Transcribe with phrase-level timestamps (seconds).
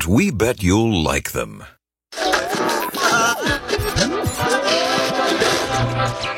[0.00, 1.62] but we bet you'll like them.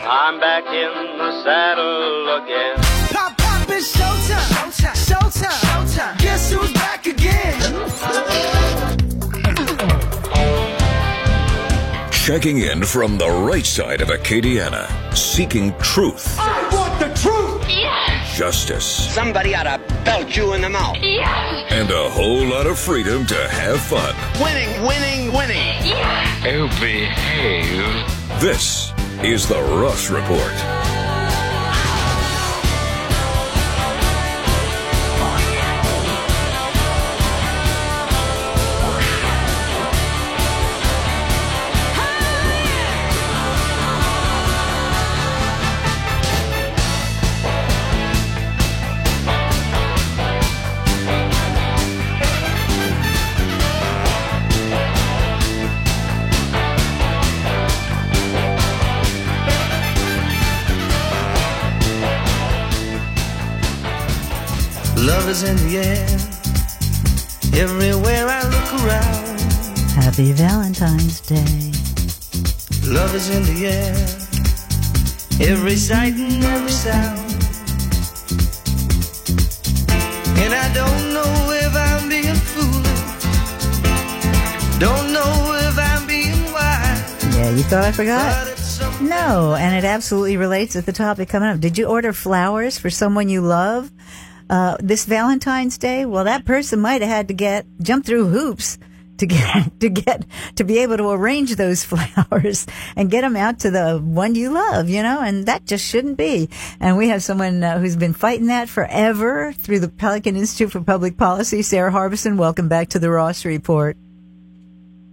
[0.05, 2.75] I'm back in the saddle again.
[3.11, 4.73] Pop, pop, it's showtime.
[4.73, 4.97] Showtime.
[5.07, 5.61] Showtime.
[5.63, 6.19] Showtime.
[6.19, 7.61] Guess who's back again?
[12.11, 16.37] Checking in from the right side of Acadiana, seeking truth,
[18.43, 20.97] justice, Somebody ought to belt you in the mouth.
[21.01, 21.71] Yes!
[21.71, 24.17] and a whole lot of freedom to have fun.
[24.43, 25.79] Winning, winning, winning.
[25.87, 26.45] Yes!
[26.47, 28.41] Oh, behave.
[28.41, 28.93] This
[29.23, 30.82] is the Ross Report.
[65.33, 66.07] Is in the air.
[67.65, 69.41] Everywhere I look around.
[69.97, 71.73] Happy Valentine's Day.
[72.85, 73.97] Love is in the air.
[75.51, 77.19] Every sight and every sound.
[80.37, 81.33] And I don't know
[81.65, 83.05] if I'm being foolish.
[84.79, 85.33] Don't know
[85.67, 87.35] if I'm being wise.
[87.35, 88.45] Yeah, you thought I forgot?
[88.45, 89.09] But it's something.
[89.09, 91.59] No, and it absolutely relates to the topic coming up.
[91.59, 93.91] Did you order flowers for someone you love
[94.53, 96.05] uh, this Valentine's Day?
[96.05, 98.79] Well, that person might have had to get jump through hoops
[99.17, 103.61] to get to get to be able to arrange those flowers and get them out
[103.61, 106.51] to the one you love, you know, and that just shouldn't be.
[106.81, 110.83] And we have someone uh, who's been fighting that forever through the Pelican Institute for
[110.83, 112.37] Public Policy, Sarah Harbison.
[112.37, 113.97] Welcome back to the Ross Report.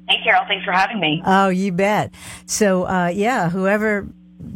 [0.10, 0.44] Hey, Carol.
[0.50, 1.22] Thanks for having me.
[1.26, 2.12] Oh, you bet.
[2.46, 4.06] So, uh, yeah, whoever,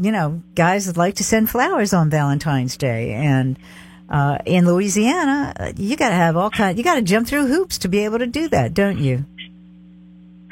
[0.02, 3.58] you know, guys that like to send flowers on Valentine's Day and,
[4.10, 7.88] uh, in Louisiana, uh, you gotta have all kind, you gotta jump through hoops to
[7.88, 9.26] be able to do that, don't you?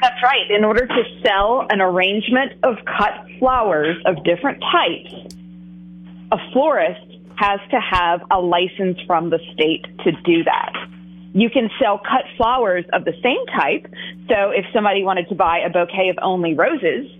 [0.00, 0.50] That's right.
[0.50, 5.34] In order to sell an arrangement of cut flowers of different types,
[6.32, 10.72] a florist has to have a license from the state to do that.
[11.34, 13.86] You can sell cut flowers of the same type.
[14.28, 17.10] So if somebody wanted to buy a bouquet of only roses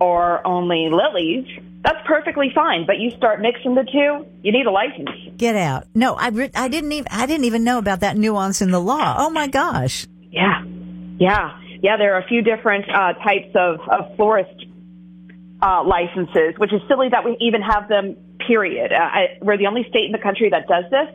[0.00, 1.46] or only lilies,
[1.82, 2.86] that's perfectly fine.
[2.86, 5.10] But you start mixing the two, you need a license.
[5.36, 5.84] Get out.
[5.94, 8.80] No, I, re- I didn't even, I didn't even know about that nuance in the
[8.80, 9.14] law.
[9.18, 10.06] Oh my gosh.
[10.30, 10.62] Yeah,
[11.18, 11.96] yeah, yeah.
[11.96, 14.66] There are a few different uh, types of, of florist
[15.62, 18.16] uh, licenses, which is silly that we even have them.
[18.46, 18.90] Period.
[18.90, 21.08] Uh, I, we're the only state in the country that does this.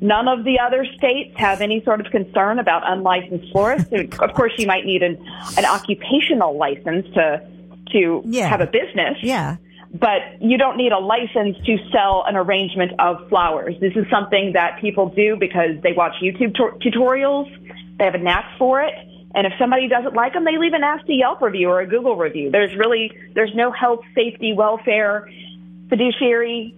[0.00, 3.90] None of the other states have any sort of concern about unlicensed florists.
[4.18, 5.16] of course, you might need an,
[5.56, 7.46] an occupational license to
[7.92, 8.48] to Yeah.
[8.48, 9.56] have a business Yeah.
[9.94, 13.74] But you don't need a license to sell an arrangement of flowers.
[13.80, 17.46] This is something that people do because they watch YouTube tu- tutorials.
[17.98, 18.92] They have a knack for it.
[19.36, 22.16] And if somebody doesn't like them, they leave a nasty Yelp review or a Google
[22.16, 22.50] review.
[22.50, 25.28] There's really, there's no health, safety, welfare,
[25.88, 26.74] fiduciary,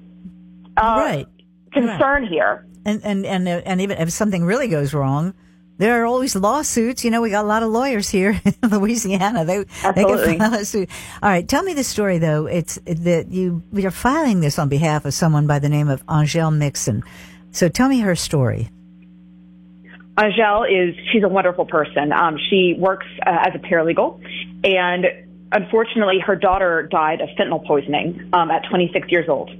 [0.76, 1.26] uh, Right.
[1.72, 2.66] concern here.
[2.84, 5.34] And, and, and, and even if something really goes wrong,
[5.78, 7.04] there are always lawsuits.
[7.04, 9.44] You know, we got a lot of lawyers here in Louisiana.
[9.44, 9.58] They,
[9.94, 10.88] they can file a suit.
[11.22, 11.46] All right.
[11.46, 12.46] Tell me the story though.
[12.46, 16.50] It's that you, you're filing this on behalf of someone by the name of Angel
[16.50, 17.02] Mixon.
[17.50, 18.70] So tell me her story.
[20.18, 22.10] Angel is she's a wonderful person.
[22.12, 24.18] Um, she works uh, as a paralegal,
[24.64, 25.04] and
[25.52, 29.50] unfortunately, her daughter died of fentanyl poisoning um, at 26 years old.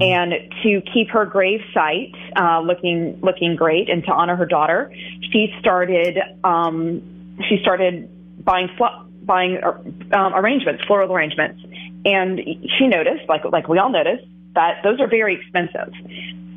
[0.00, 4.92] and to keep her grave site uh, looking looking great, and to honor her daughter,
[5.32, 8.08] she started um, she started
[8.44, 11.60] buying fl- buying uh, um, arrangements, floral arrangements,
[12.04, 12.40] and
[12.78, 14.24] she noticed, like like we all noticed,
[14.54, 15.92] that those are very expensive.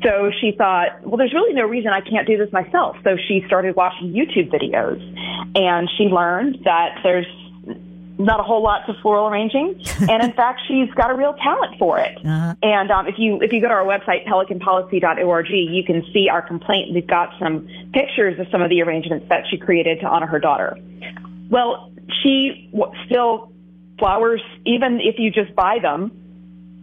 [0.04, 2.96] So she thought, well, there's really no reason I can't do this myself.
[3.02, 5.02] So she started watching YouTube videos
[5.56, 7.26] and she learned that there's
[8.18, 9.80] not a whole lot to floral arranging.
[10.00, 12.18] and in fact, she's got a real talent for it.
[12.18, 12.54] Uh-huh.
[12.62, 16.42] And um, if you if you go to our website, pelicanpolicy.org, you can see our
[16.42, 16.92] complaint.
[16.92, 20.40] We've got some pictures of some of the arrangements that she created to honor her
[20.40, 20.76] daughter.
[21.48, 21.92] Well,
[22.22, 23.52] she w- still
[23.98, 26.12] flowers, even if you just buy them,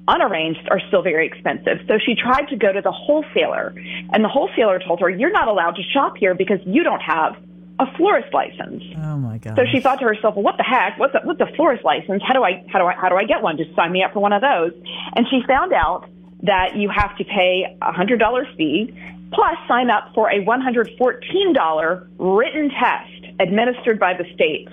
[0.08, 1.80] unarranged are still very expensive.
[1.88, 3.74] So she tried to go to the wholesaler,
[4.14, 7.36] and the wholesaler told her, "You're not allowed to shop here because you don't have
[7.80, 9.56] a florist license." Oh my God.
[9.56, 10.98] So she thought to herself, "Well, what the heck?
[10.98, 12.22] What's a, what's a florist license?
[12.26, 13.58] How do I how do I how do I get one?
[13.58, 14.72] Just sign me up for one of those."
[15.16, 16.08] And she found out
[16.44, 18.94] that you have to pay a hundred dollar fee
[19.34, 24.70] plus sign up for a one hundred fourteen dollar written test administered by the state,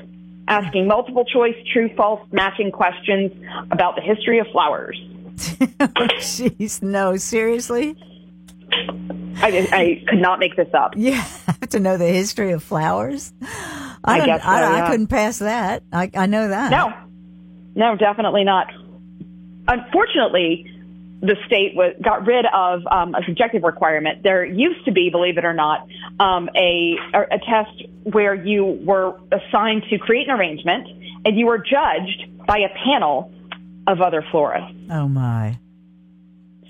[0.48, 3.32] asking multiple choice, true, false, matching questions
[3.70, 5.00] about the history of flowers.
[5.80, 7.96] oh, jeez, no, seriously?
[8.72, 10.94] I, I could not make this up.
[10.96, 13.32] Have to know the history of flowers.
[13.42, 15.82] I, I guess so, I, I couldn't pass that.
[15.92, 16.70] I, I know that.
[16.70, 16.92] No,
[17.74, 18.68] no, definitely not.
[19.68, 20.66] Unfortunately,
[21.20, 24.22] the state was, got rid of um, a subjective requirement.
[24.22, 25.86] There used to be, believe it or not,
[26.18, 30.88] um, a, a test where you were assigned to create an arrangement
[31.24, 33.32] and you were judged by a panel
[33.86, 34.76] of other florists.
[34.90, 35.58] Oh my.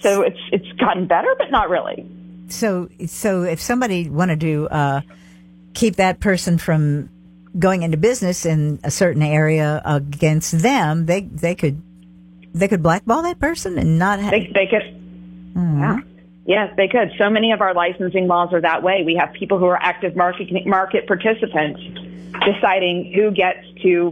[0.02, 2.06] So it's it's gotten better, but not really.
[2.48, 5.00] So, so if somebody wanted to uh,
[5.74, 7.08] keep that person from
[7.58, 11.82] going into business in a certain area against them, they they could
[12.54, 14.30] they could blackball that person and not have.
[14.30, 14.98] They they could.
[15.54, 15.98] Yeah.
[16.44, 17.12] Yes, they could.
[17.18, 19.04] So many of our licensing laws are that way.
[19.06, 21.80] We have people who are active market market participants
[22.44, 24.10] deciding who gets to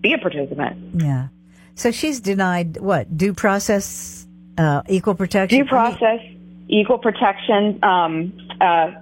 [0.00, 1.02] be a participant.
[1.02, 1.28] yeah.
[1.74, 4.17] So she's denied what due process,
[4.58, 5.60] uh, equal protection.
[5.60, 6.20] Due process,
[6.68, 8.92] equal protection, um, uh,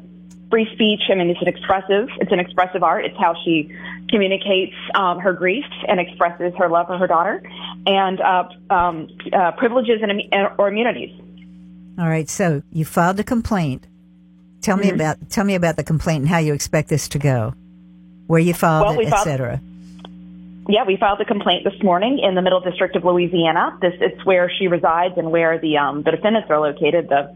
[0.50, 1.00] free speech.
[1.10, 2.08] I mean, it's an expressive.
[2.20, 3.04] It's an expressive art.
[3.04, 3.74] It's how she
[4.08, 7.42] communicates um, her grief and expresses her love for her daughter,
[7.86, 10.22] and uh, um, uh, privileges and
[10.58, 11.10] or immunities.
[11.98, 12.28] All right.
[12.28, 13.86] So you filed a complaint.
[14.60, 14.88] Tell Mm-hmm.
[14.88, 17.54] me about tell me about the complaint and how you expect this to go.
[18.26, 19.60] Where you filed Well, it, we et filed- cetera.
[20.68, 23.78] Yeah, we filed a complaint this morning in the Middle District of Louisiana.
[23.80, 27.08] This it's where she resides and where the um, the defendants are located.
[27.08, 27.34] The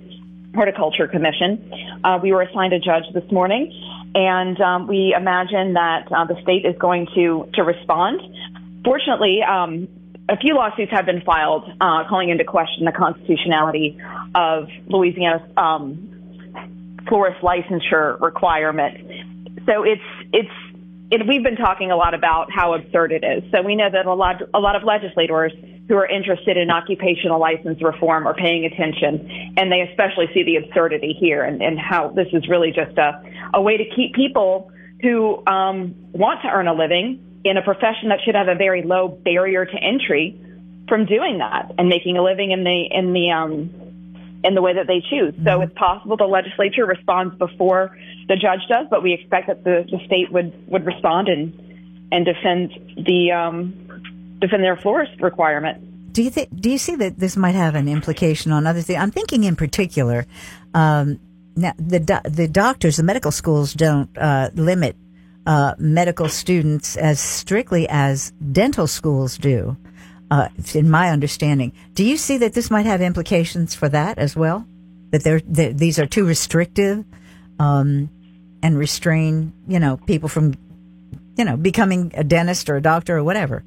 [0.54, 2.00] Horticulture Commission.
[2.02, 3.72] Uh, we were assigned a judge this morning,
[4.16, 8.20] and um, we imagine that uh, the state is going to to respond.
[8.84, 9.86] Fortunately, um,
[10.28, 13.96] a few lawsuits have been filed uh, calling into question the constitutionality
[14.34, 18.96] of Louisiana's um, florist licensure requirement.
[19.66, 20.69] So it's it's
[21.10, 23.42] it, we've been talking a lot about how absurd it is.
[23.50, 25.52] So we know that a lot a lot of legislators
[25.88, 30.56] who are interested in occupational license reform are paying attention, and they especially see the
[30.56, 33.22] absurdity here and, and how this is really just a
[33.54, 34.70] a way to keep people
[35.02, 38.82] who um, want to earn a living in a profession that should have a very
[38.82, 40.38] low barrier to entry
[40.88, 43.89] from doing that and making a living in the in the um,
[44.42, 45.34] in the way that they choose.
[45.44, 47.96] So it's possible the legislature responds before
[48.28, 51.52] the judge does, but we expect that the, the state would, would respond and
[52.12, 56.12] and defend the um, defend their florist requirement.
[56.12, 56.48] Do you think?
[56.54, 58.98] Do you see that this might have an implication on other things?
[58.98, 60.26] I'm thinking in particular.
[60.74, 61.20] Um,
[61.56, 64.96] now, the do- the doctors, the medical schools don't uh, limit
[65.46, 69.76] uh, medical students as strictly as dental schools do.
[70.30, 74.36] Uh, in my understanding, do you see that this might have implications for that as
[74.36, 74.64] well?
[75.10, 77.04] That they're, these are too restrictive,
[77.58, 78.08] um,
[78.62, 80.54] and restrain, you know, people from,
[81.36, 83.64] you know, becoming a dentist or a doctor or whatever.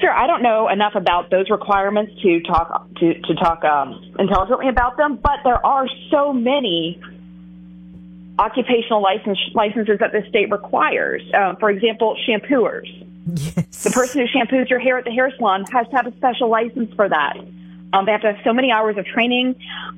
[0.00, 4.68] Sure, I don't know enough about those requirements to talk to to talk um, intelligently
[4.68, 7.00] about them, but there are so many
[8.38, 11.22] occupational license licenses that the state requires.
[11.32, 12.88] Uh, for example, shampooers.
[13.26, 13.84] Yes.
[13.84, 16.48] The person who shampoos your hair at the hair salon has to have a special
[16.48, 17.36] license for that.
[17.92, 19.54] Um, they have to have so many hours of training.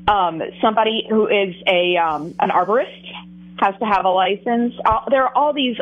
[0.06, 3.04] Um, somebody who is a um, an arborist
[3.58, 4.74] has to have a license.
[4.84, 5.76] Uh, there are all these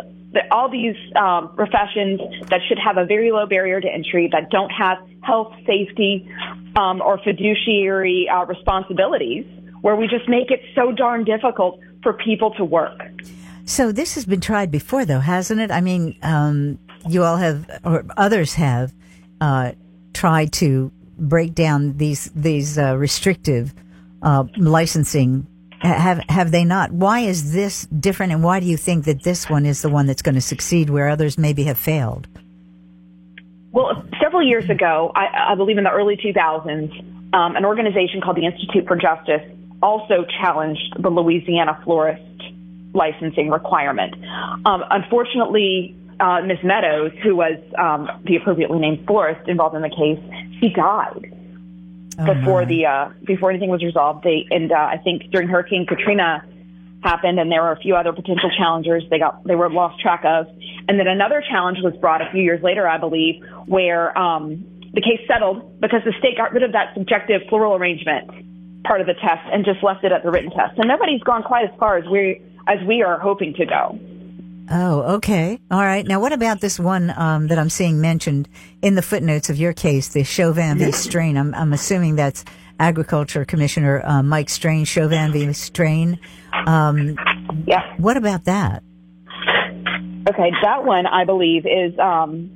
[0.50, 4.70] all these um, professions that should have a very low barrier to entry that don't
[4.70, 6.28] have health, safety,
[6.76, 9.46] um, or fiduciary uh, responsibilities,
[9.80, 13.00] where we just make it so darn difficult for people to work.
[13.66, 15.70] So this has been tried before, though, hasn't it?
[15.70, 18.92] I mean, um, you all have, or others have,
[19.40, 19.72] uh,
[20.12, 23.74] tried to break down these these uh, restrictive
[24.22, 25.46] uh, licensing.
[25.80, 26.92] Have have they not?
[26.92, 30.06] Why is this different, and why do you think that this one is the one
[30.06, 32.26] that's going to succeed where others maybe have failed?
[33.72, 38.36] Well, several years ago, I, I believe in the early 2000s, um, an organization called
[38.36, 39.42] the Institute for Justice
[39.82, 42.22] also challenged the Louisiana florist
[42.94, 44.14] licensing requirement.
[44.64, 46.58] Um, unfortunately, uh, Ms.
[46.62, 50.20] Meadows, who was um, the appropriately named florist involved in the case,
[50.60, 51.32] she died
[52.24, 54.24] before the uh, before anything was resolved.
[54.24, 56.44] They and uh, I think during Hurricane Katrina
[57.02, 59.04] happened, and there were a few other potential challengers.
[59.10, 60.46] They got they were lost track of,
[60.88, 65.00] and then another challenge was brought a few years later, I believe, where um, the
[65.00, 68.30] case settled because the state got rid of that subjective floral arrangement
[68.84, 70.78] part of the test and just left it at the written test.
[70.78, 73.98] And nobody's gone quite as far as we as we are hoping to go.
[74.70, 75.58] Oh, okay.
[75.70, 76.06] All right.
[76.06, 78.48] Now, what about this one um, that I'm seeing mentioned
[78.82, 80.90] in the footnotes of your case, the Chauvin v.
[80.92, 81.36] Strain?
[81.36, 82.44] I'm, I'm assuming that's
[82.80, 85.52] Agriculture Commissioner uh, Mike Strain, Chauvin v.
[85.52, 86.18] Strain.
[86.66, 87.16] Um,
[87.66, 87.94] Yeah.
[87.98, 88.82] what about that?
[90.28, 92.50] Okay, that one I believe is um,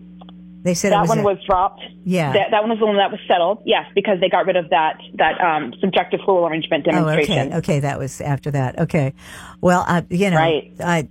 [0.63, 1.83] They said it that was one a- was dropped.
[2.05, 2.33] Yeah.
[2.33, 3.63] that, that one was the one that was settled.
[3.65, 7.49] Yes, because they got rid of that that um, subjective floral arrangement Oh, demonstration.
[7.49, 7.57] okay.
[7.59, 8.79] Okay, that was after that.
[8.81, 9.15] Okay.
[9.61, 10.73] Well, I, you know, Right.
[10.81, 11.09] I,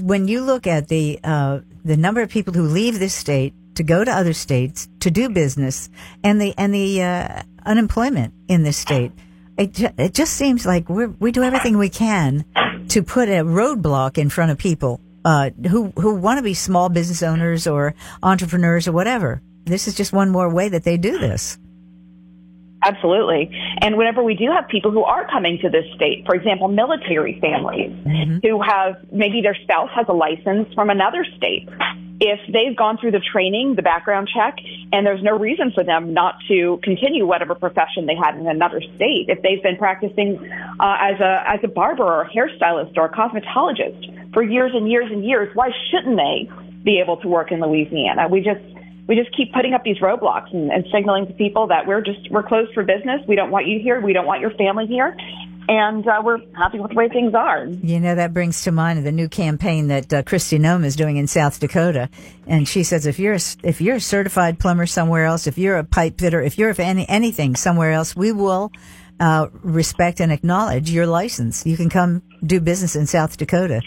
[0.00, 3.82] when you look at the uh, the number of people who leave this state to
[3.82, 5.90] go to other states to do business,
[6.22, 9.10] and the and the uh, unemployment in this state,
[9.58, 12.44] it it just seems like we we do everything we can
[12.88, 16.88] to put a roadblock in front of people uh, who who want to be small
[16.88, 19.42] business owners or entrepreneurs or whatever.
[19.64, 21.58] This is just one more way that they do this.
[22.84, 23.50] Absolutely.
[23.80, 27.40] And whenever we do have people who are coming to this state, for example, military
[27.40, 27.92] families
[28.42, 31.66] who have maybe their spouse has a license from another state,
[32.20, 34.56] if they've gone through the training, the background check,
[34.92, 38.80] and there's no reason for them not to continue whatever profession they had in another
[38.96, 40.38] state, if they've been practicing
[40.78, 44.90] uh, as a as a barber or a hairstylist or a cosmetologist for years and
[44.90, 46.50] years and years, why shouldn't they
[46.84, 48.28] be able to work in Louisiana?
[48.28, 48.60] We just
[49.06, 52.30] we just keep putting up these roadblocks and, and signaling to people that we're just
[52.30, 53.20] we're closed for business.
[53.26, 54.00] We don't want you here.
[54.00, 55.16] We don't want your family here,
[55.68, 57.66] and uh, we're happy with the way things are.
[57.66, 61.16] You know, that brings to mind the new campaign that uh, Kristi Noem is doing
[61.16, 62.10] in South Dakota.
[62.46, 65.78] And she says, if you're, a, if you're a certified plumber somewhere else, if you're
[65.78, 68.72] a pipe fitter, if you're any, anything somewhere else, we will,
[69.20, 71.64] uh, respect and acknowledge your license.
[71.64, 73.80] You can come do business in South Dakota.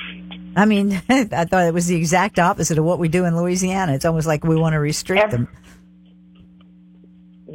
[0.58, 3.94] I mean, I thought it was the exact opposite of what we do in Louisiana.
[3.94, 5.48] It's almost like we want to restrict Every- them.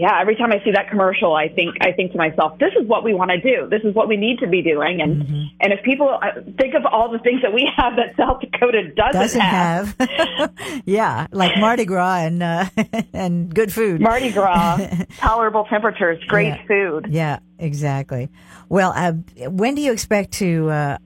[0.02, 2.85] Yeah, every time I see that commercial, I think I think to myself, this is
[2.88, 3.68] what we want to do.
[3.71, 5.00] This is what we need to be doing.
[5.00, 5.12] And
[5.61, 8.80] and if people uh, think of all the things that we have that South Dakota
[8.97, 9.94] doesn't, Doesn't have.
[10.85, 11.26] yeah.
[11.30, 12.64] Like Mardi Gras and, uh,
[13.12, 14.00] and good food.
[14.00, 14.78] Mardi Gras,
[15.18, 16.66] tolerable temperatures, great Yeah.
[16.66, 17.06] food.
[17.11, 18.28] Yeah, exactly.
[18.68, 19.12] Well, uh,
[19.50, 20.99] when do you expect to uh,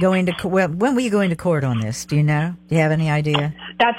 [0.00, 0.32] go into?
[0.32, 2.04] co- Well, when will you go into court on this?
[2.04, 2.54] Do you know?
[2.68, 3.54] Do you have any idea?
[3.78, 3.98] That's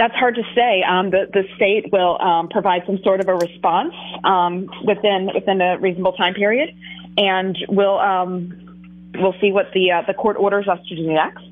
[0.00, 0.82] that's hard to say.
[0.82, 3.92] Um, the the state will um, provide some sort of a response
[4.24, 6.74] um, within within a reasonable time period,
[7.18, 11.44] and we'll um, we'll see what the uh, the court orders us to do next.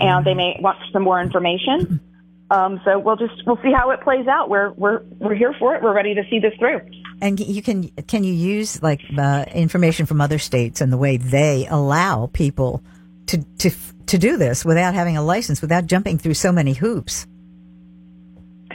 [0.00, 1.98] And they may want some more information.
[2.50, 4.50] Um, so we'll just we'll see how it plays out.
[4.50, 5.82] We're we're we're here for it.
[5.82, 6.82] We're ready to see this through.
[7.22, 11.16] And you can can you use like uh, information from other states and the way
[11.16, 12.82] they allow people
[13.26, 13.70] to to
[14.06, 17.26] to do this without having a license, without jumping through so many hoops?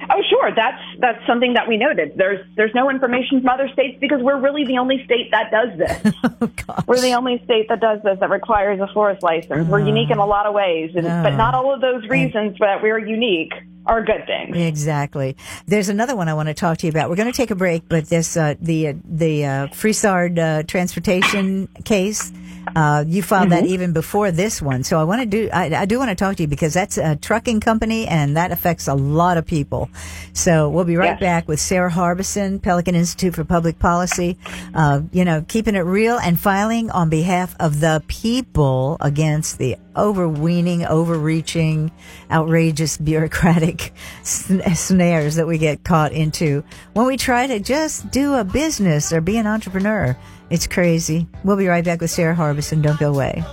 [0.09, 0.51] Oh, sure.
[0.55, 2.13] That's that's something that we noted.
[2.15, 5.77] There's there's no information from other states because we're really the only state that does
[5.77, 6.13] this.
[6.69, 6.75] Oh.
[6.87, 9.67] We're the only state that does this that requires a forest license.
[9.67, 9.87] We're uh-huh.
[9.87, 11.23] unique in a lot of ways, and, No.
[11.23, 11.37] but uh-huh.
[11.37, 13.51] not all of those reasons that we're unique
[13.85, 14.55] are good things.
[14.55, 15.35] Exactly.
[15.65, 17.09] There's another one I want to talk to you about.
[17.09, 20.63] We're going to take a break, but this uh, the uh, the uh, Frisard uh,
[20.63, 22.31] transportation case.
[22.77, 25.49] Uh, you filed that even before this one, so I want to do.
[25.51, 28.53] I, I do want to talk to you because that's a trucking company, and that
[28.53, 29.89] affects a lot of people.
[30.31, 31.19] So we'll be right Yes.
[31.19, 34.37] back with Sarah Harbison, Pelican Institute for Public Policy.
[34.73, 39.75] Uh, you know, keeping it real and filing on behalf of the people against the
[39.95, 41.91] overweening, overreaching,
[42.31, 48.33] outrageous bureaucratic sn- snares that we get caught into when we try to just do
[48.33, 50.17] a business or be an entrepreneur.
[50.49, 51.27] It's crazy.
[51.43, 52.81] We'll be right back with Sarah Harbison.
[52.81, 53.43] Don't go away.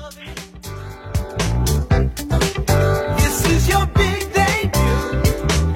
[3.17, 5.70] This is your big debut.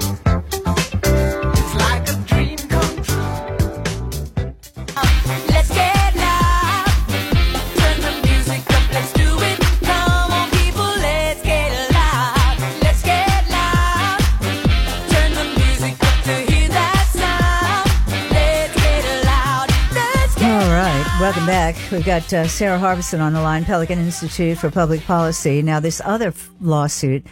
[21.65, 21.91] Back.
[21.91, 25.63] We've got uh, Sarah Harbison on the line, Pelican Institute for Public Policy.
[25.63, 27.25] Now, this other f- lawsuit,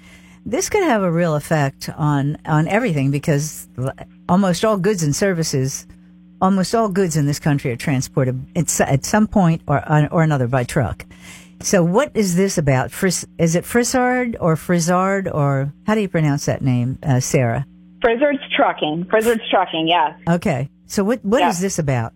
[0.44, 3.94] this could have a real effect on on everything because l-
[4.28, 5.86] almost all goods and services,
[6.42, 10.24] almost all goods in this country are transported at, s- at some point or or
[10.24, 11.06] another by truck.
[11.62, 12.90] So, what is this about?
[12.92, 17.68] Fris- is it Frisard or Frizard or how do you pronounce that name, uh, Sarah?
[18.04, 19.06] Frisard's trucking.
[19.12, 19.88] Frisard's trucking.
[19.90, 20.20] Yes.
[20.28, 21.66] Okay, so what what is Yeah.
[21.68, 22.14] this about?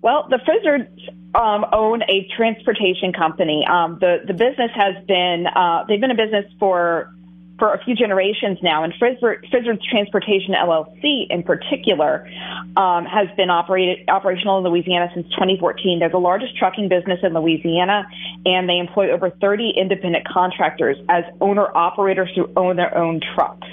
[0.00, 0.88] Well, the Frisards
[1.34, 3.64] um, own a transportation company.
[3.68, 7.12] Um, the the business has been uh, they've been in business for
[7.58, 12.28] for a few generations now, and Frisard, Frisard's Transportation LLC in particular
[12.76, 15.98] um, has been operated operational in Louisiana since 2014.
[15.98, 18.06] They're the largest trucking business in Louisiana,
[18.46, 23.66] and they employ over 30 independent contractors as owner operators who own their own trucks.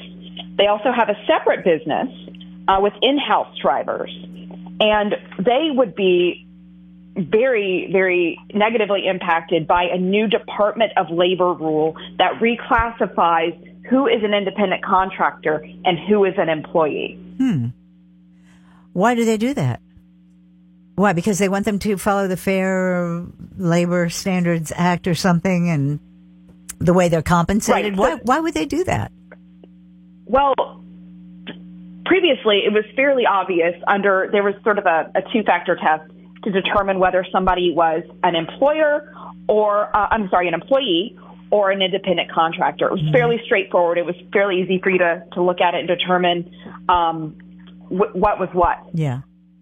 [0.58, 2.10] They also have a separate business
[2.68, 4.10] uh, with in-house drivers,
[4.80, 6.46] and they would be
[7.18, 13.58] very, very negatively impacted by a new Department of Labor rule that reclassifies
[13.90, 17.20] who is an independent contractor and who is an employee.
[17.38, 17.68] Hmm.
[18.94, 19.82] Why do they do that?
[20.96, 21.14] Why?
[21.14, 23.26] Because they want them to follow the Fair
[23.58, 26.00] Labor Standards Act or something, and
[26.80, 27.98] the way they're compensated.
[27.98, 28.22] Right, why?
[28.24, 29.12] Why would they do that?
[30.26, 30.82] Well,
[32.06, 36.12] previously it was fairly obvious under there was sort of a, a two-factor test
[36.44, 39.12] to determine whether somebody was an employer
[39.50, 41.18] or uh, I'm sorry, an employee
[41.52, 42.88] or an independent contractor.
[42.88, 43.98] It was fairly straightforward.
[43.98, 46.52] It was fairly easy for you to to look at it and determine
[46.90, 47.38] um,
[47.90, 48.78] wh- what was what.
[48.94, 49.22] Yeah.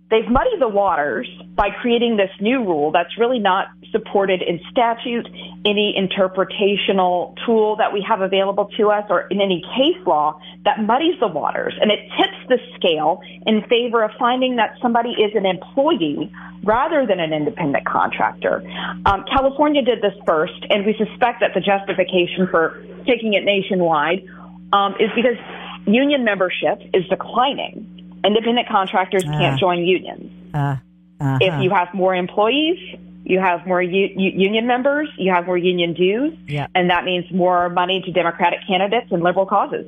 [0.09, 5.25] they've muddied the waters by creating this new rule that's really not supported in statute,
[5.63, 10.81] any interpretational tool that we have available to us, or in any case law that
[10.81, 11.73] muddies the waters.
[11.79, 16.29] And it tips the scale in favor of finding that somebody is an employee
[16.63, 18.61] rather than an independent contractor.
[19.05, 24.25] Um, California did this first, and we suspect that the justification for taking it nationwide
[24.73, 25.37] um, is because
[25.85, 27.89] union membership is declining.
[28.25, 29.37] Independent contractors Ah.
[29.37, 30.31] can't join unions.
[30.53, 30.77] Uh,
[31.19, 32.79] uh If you have more employees,
[33.23, 36.67] you have more u- union members, you have more union dues, Yeah.
[36.75, 39.85] and that means more money to Democratic candidates and liberal causes.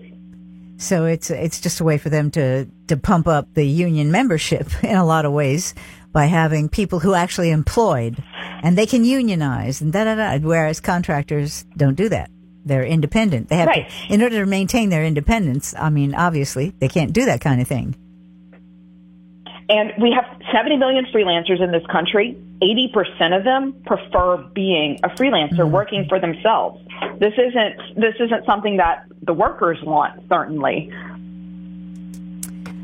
[0.78, 4.68] So it's it's just a way for them to to pump up the union membership
[4.84, 5.74] in a lot of ways
[6.12, 8.22] by having people who actually employed
[8.64, 10.38] and they can unionize and da da da.
[10.40, 12.30] Whereas contractors don't do that.
[12.66, 13.50] They're independent.
[13.50, 13.88] They have Right.
[14.08, 15.74] to, in order to maintain their independence.
[15.78, 17.96] I mean, obviously, they can't do that kind of thing.
[19.68, 22.38] And we have 70 million freelancers in this country.
[22.62, 26.82] 80% of them prefer being a freelancer, working for themselves.
[27.20, 30.92] This isn't this isn't something that the workers want, certainly.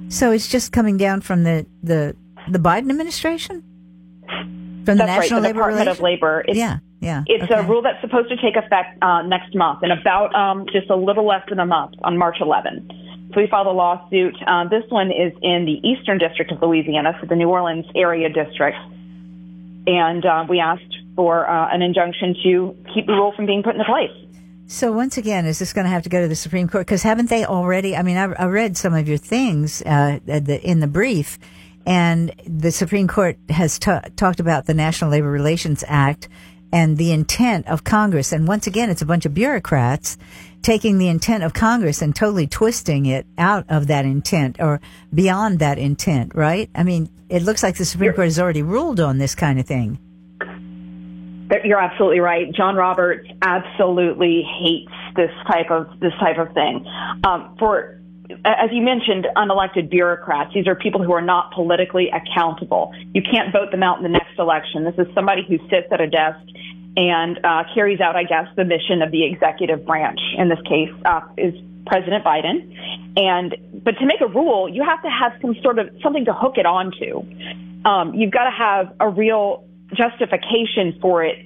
[0.09, 2.15] So it's just coming down from the the
[2.49, 3.63] the Biden administration,
[4.85, 6.43] from the That's right, the Labor Department of Labor.
[6.47, 7.23] It's, yeah, yeah.
[7.27, 7.61] It's okay.
[7.61, 10.95] a rule that's supposed to take effect uh, next month, in about um, just a
[10.95, 12.89] little less than a month, on March 11.
[13.33, 14.35] So we filed a lawsuit.
[14.45, 18.27] Uh, this one is in the Eastern District of Louisiana, so the New Orleans area
[18.27, 18.77] district,
[19.87, 23.75] and uh, we asked for uh, an injunction to keep the rule from being put
[23.75, 24.11] into place.
[24.67, 26.85] So once again, is this going to have to go to the Supreme Court?
[26.85, 27.95] Because haven't they already?
[27.95, 31.39] I mean, I, I read some of your things uh, the, in the brief,
[31.85, 36.27] and the Supreme Court has ta talked about the National Labor Relations Act
[36.71, 38.31] and the intent of Congress.
[38.31, 40.17] And once again, it's a bunch of bureaucrats
[40.61, 44.81] taking the intent of Congress and totally twisting it out of that intent or
[45.13, 46.33] beyond that intent.
[46.35, 46.69] Right?
[46.75, 49.65] I mean, it looks like the Supreme Court has already ruled on this kind of
[49.65, 49.99] thing.
[51.63, 52.51] You're absolutely right.
[52.53, 56.85] John Roberts absolutely hates this type of this type of thing.
[57.25, 58.00] Um, for
[58.45, 60.53] as you mentioned, unelected bureaucrats.
[60.53, 62.93] These are people who are not politically accountable.
[63.13, 64.83] You can't vote them out in the next election.
[64.83, 66.39] This is somebody who sits at a desk
[66.97, 70.19] and uh, carries out, I guess, the mission of the executive branch.
[70.37, 71.53] In this case, uh, is
[71.85, 72.75] President Biden.
[73.17, 76.33] And but to make a rule, you have to have some sort of something to
[76.33, 77.23] hook it onto.
[77.85, 81.37] Um, you've got to have a real justification for it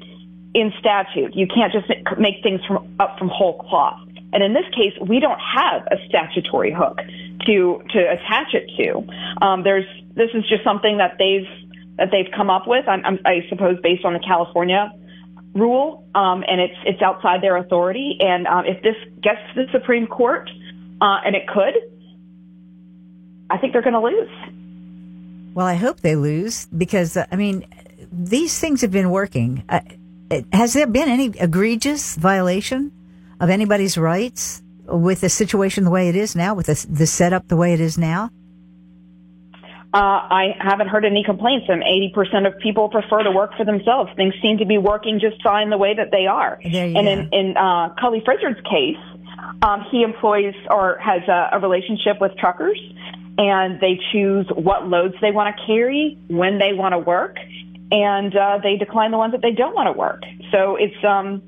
[0.53, 1.35] in statute.
[1.35, 1.87] You can't just
[2.19, 3.99] make things from up from whole cloth.
[4.33, 6.99] And in this case, we don't have a statutory hook
[7.45, 9.45] to to attach it to.
[9.45, 9.85] Um, there's
[10.15, 11.47] this is just something that they've
[11.97, 12.87] that they've come up with.
[12.87, 14.91] I'm, I'm, I suppose based on the California
[15.53, 18.17] rule, um, and it's it's outside their authority.
[18.19, 20.49] And um, if this gets to the Supreme Court,
[21.01, 21.75] uh, and it could,
[23.49, 25.53] I think they're going to lose.
[25.53, 27.65] Well, I hope they lose because uh, I mean,
[28.11, 29.63] these things have been working.
[29.69, 29.79] Uh,
[30.51, 32.91] has there been any egregious violation
[33.39, 37.47] of anybody's rights with the situation the way it is now, with the, the setup
[37.47, 38.29] the way it is now?
[39.93, 44.11] Uh, I haven't heard any complaints, and 80% of people prefer to work for themselves.
[44.17, 46.59] Things seem to be working just fine the way that they are.
[46.61, 48.97] There you and in, in uh, Cully Frisard's case,
[49.61, 52.77] um, he employs or has a, a relationship with truckers,
[53.37, 57.37] and they choose what loads they want to carry, when they want to work,
[57.89, 60.23] and uh, they decline the ones that they don't want to work.
[60.51, 61.41] So it's um,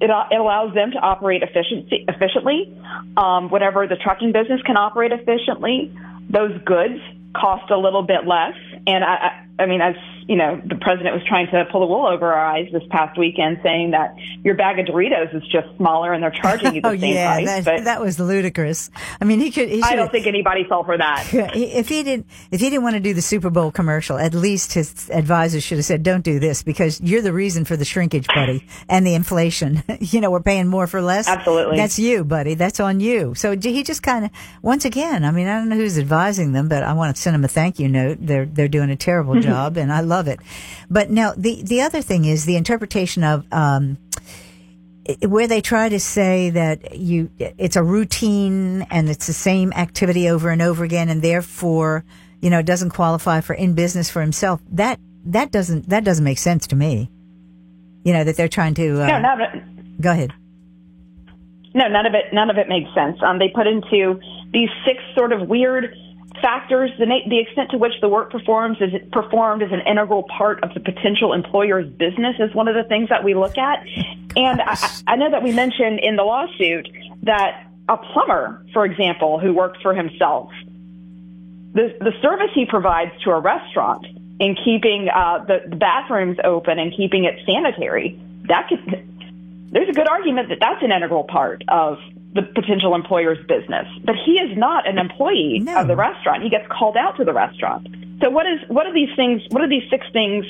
[0.00, 2.72] it, uh, it allows them to operate efficiency, efficiently.
[3.16, 5.92] Um, whatever the trucking business can operate efficiently,
[6.28, 7.00] those goods
[7.34, 8.54] cost a little bit less.
[8.86, 9.94] And I, I, I mean, as
[10.28, 13.16] you know, the president was trying to pull the wool over our eyes this past
[13.16, 16.88] weekend, saying that your bag of Doritos is just smaller and they're charging you the
[16.96, 17.46] oh same yeah, price.
[17.46, 18.90] that, but that was ludicrous.
[19.20, 19.68] I mean, he could.
[19.68, 21.28] He I don't think anybody fell for that.
[21.32, 24.72] if he didn't, if he didn't want to do the Super Bowl commercial, at least
[24.72, 28.26] his advisors should have said, "Don't do this because you're the reason for the shrinkage,
[28.26, 29.84] buddy, and the inflation.
[30.00, 31.28] you know, we're paying more for less.
[31.28, 31.76] Absolutely.
[31.76, 32.54] that's you, buddy.
[32.54, 34.30] That's on you." So he just kind of,
[34.62, 37.34] once again, I mean, I don't know who's advising them, but I want to send
[37.34, 38.18] them a thank you note.
[38.20, 40.40] They're they're doing a terrible job, and I love love it.
[40.90, 43.98] But now the the other thing is the interpretation of um,
[45.22, 50.28] where they try to say that you it's a routine and it's the same activity
[50.28, 52.04] over and over again, and therefore
[52.40, 54.60] you know it doesn't qualify for in business for himself.
[54.72, 57.10] That that doesn't that doesn't make sense to me.
[58.04, 60.00] You know that they're trying to uh, No, it.
[60.00, 60.32] go ahead.
[61.74, 62.32] No, none of it.
[62.32, 63.18] None of it makes sense.
[63.22, 64.18] Um, they put into
[64.52, 65.94] these six sort of weird
[66.40, 66.90] factors.
[66.98, 70.62] The na- the extent to which the work performs is performed as an integral part
[70.62, 73.86] of the potential employer's business is one of the things that we look at.
[74.36, 76.88] And I, I know that we mentioned in the lawsuit
[77.22, 80.50] that a plumber, for example, who works for himself,
[81.72, 84.06] the the service he provides to a restaurant
[84.38, 88.80] in keeping uh, the, the bathrooms open and keeping it sanitary, that could
[89.72, 91.98] there's a good argument that that's an integral part of
[92.36, 93.86] the potential employer's business.
[94.04, 95.78] But he is not an employee No.
[95.80, 96.42] of the restaurant.
[96.42, 97.88] He gets called out to the restaurant.
[98.22, 99.42] So what is what are these things?
[99.50, 100.46] What do these six things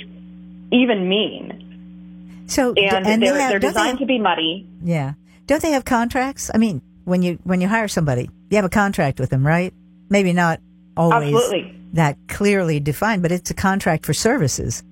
[0.73, 2.45] even mean?
[2.49, 4.67] So And, and they they're have- they're don't they designed have- to be muddy.
[4.85, 5.15] Yeah.
[5.47, 6.51] Don't they have contracts?
[6.55, 9.73] I mean, when you when you hire somebody, you have a contract with them, right?
[10.11, 10.61] Maybe not
[10.97, 11.75] always Absolutely.
[11.95, 14.83] that clearly defined, but it's a contract for services.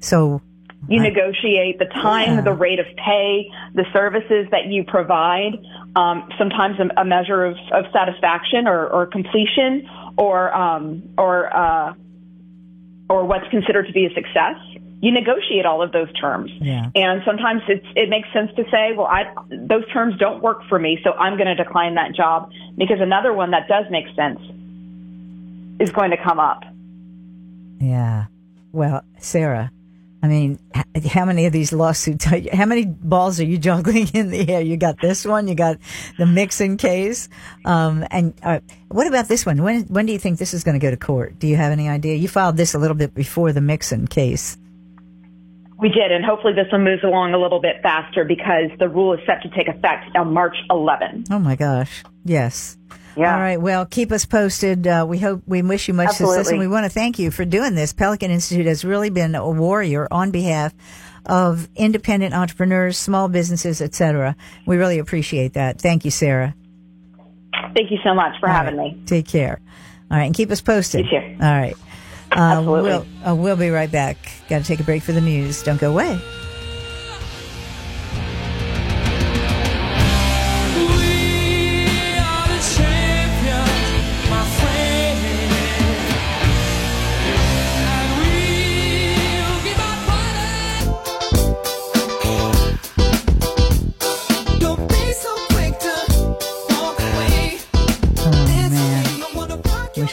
[0.00, 0.40] So
[0.88, 2.40] You I- negotiate the time, Yeah.
[2.42, 5.52] the rate of pay, the services that you provide,
[5.94, 11.94] um, sometimes a, a measure of, of satisfaction or, or completion or, um, or, uh,
[13.08, 14.56] or what's considered to be a success.
[15.00, 16.50] You negotiate all of those terms.
[16.60, 16.88] Yeah.
[16.94, 20.78] And sometimes it's, it makes sense to say, well, I, those terms don't work for
[20.78, 24.38] me, so I'm going to decline that job because another one that does make sense
[25.80, 26.62] is going to come up.
[27.80, 28.26] yeah.
[28.72, 29.70] Well, Sarah,
[30.22, 30.60] I mean,
[31.08, 32.28] how many of these lawsuits?
[32.32, 34.60] Are you, how many balls are you juggling in the air?
[34.60, 35.48] You got this one.
[35.48, 35.78] You got
[36.16, 37.28] the Mixon case.
[37.64, 39.62] Um, and uh, what about this one?
[39.62, 41.38] When when do you think this is going to go to court?
[41.38, 42.14] Do you have any idea?
[42.14, 44.56] You filed this a little bit before the Mixon case.
[45.78, 49.14] We did, and hopefully this one moves along a little bit faster because the rule
[49.14, 51.24] is set to take effect on March 11.
[51.32, 52.04] Oh my gosh.
[52.24, 52.76] Yes.
[53.16, 53.34] Yeah.
[53.34, 53.60] All right.
[53.60, 54.86] Well, keep us posted.
[54.86, 57.44] Uh, we hope we wish you much success, and we want to thank you for
[57.44, 57.92] doing this.
[57.92, 60.72] Pelican Institute has really been a warrior on behalf
[61.26, 64.36] of independent entrepreneurs, small businesses, etc.
[64.66, 65.80] We really appreciate that.
[65.80, 66.54] Thank you, Sarah.
[67.74, 68.96] Thank you so much for All having right.
[68.96, 69.02] me.
[69.04, 69.60] Take care.
[70.10, 71.06] All right, and keep us posted.
[71.06, 71.36] You too.
[71.40, 71.76] All right.
[72.32, 72.90] Uh, Absolutely.
[72.90, 74.16] We'll, uh, we'll be right back.
[74.48, 75.62] Got to take a break for the news.
[75.62, 76.18] Don't go away.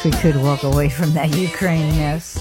[0.03, 2.39] Wish we could walk away from that Ukraine mess.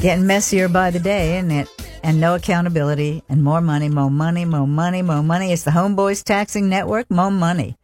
[0.00, 1.68] Getting messier by the day, isn't it?
[2.02, 5.52] And no accountability and more money, more money, more money, more money.
[5.52, 7.76] It's the Homeboys Taxing Network, more money.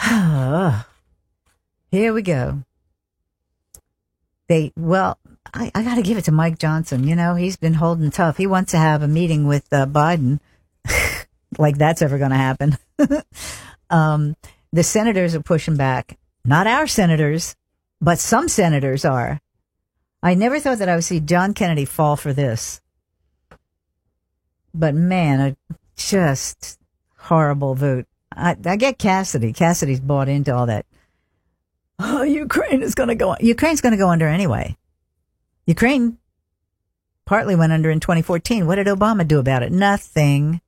[1.92, 2.64] Here we go.
[4.48, 5.18] They, well,
[5.54, 7.06] I, I got to give it to Mike Johnson.
[7.06, 8.36] You know, he's been holding tough.
[8.36, 10.40] He wants to have a meeting with uh, Biden.
[11.58, 12.78] like that's ever going to happen.
[13.90, 14.34] um,
[14.72, 16.18] the senators are pushing back.
[16.44, 17.54] Not our senators,
[18.02, 19.40] but some senators are.
[20.22, 22.80] I never thought that I would see John Kennedy fall for this.
[24.74, 26.78] But man, a just
[27.16, 28.06] horrible vote.
[28.34, 29.52] I, I get Cassidy.
[29.52, 30.84] Cassidy's bought into all that.
[31.98, 33.36] Oh, Ukraine is going to go.
[33.40, 34.76] Ukraine's going to go under anyway.
[35.66, 36.18] Ukraine
[37.24, 38.66] partly went under in 2014.
[38.66, 39.70] What did Obama do about it?
[39.70, 40.60] Nothing.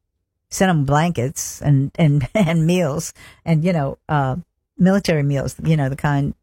[0.51, 3.13] Sent them blankets and and and meals
[3.45, 4.37] and you know uh,
[4.79, 5.57] military meals.
[5.65, 6.35] You know the kind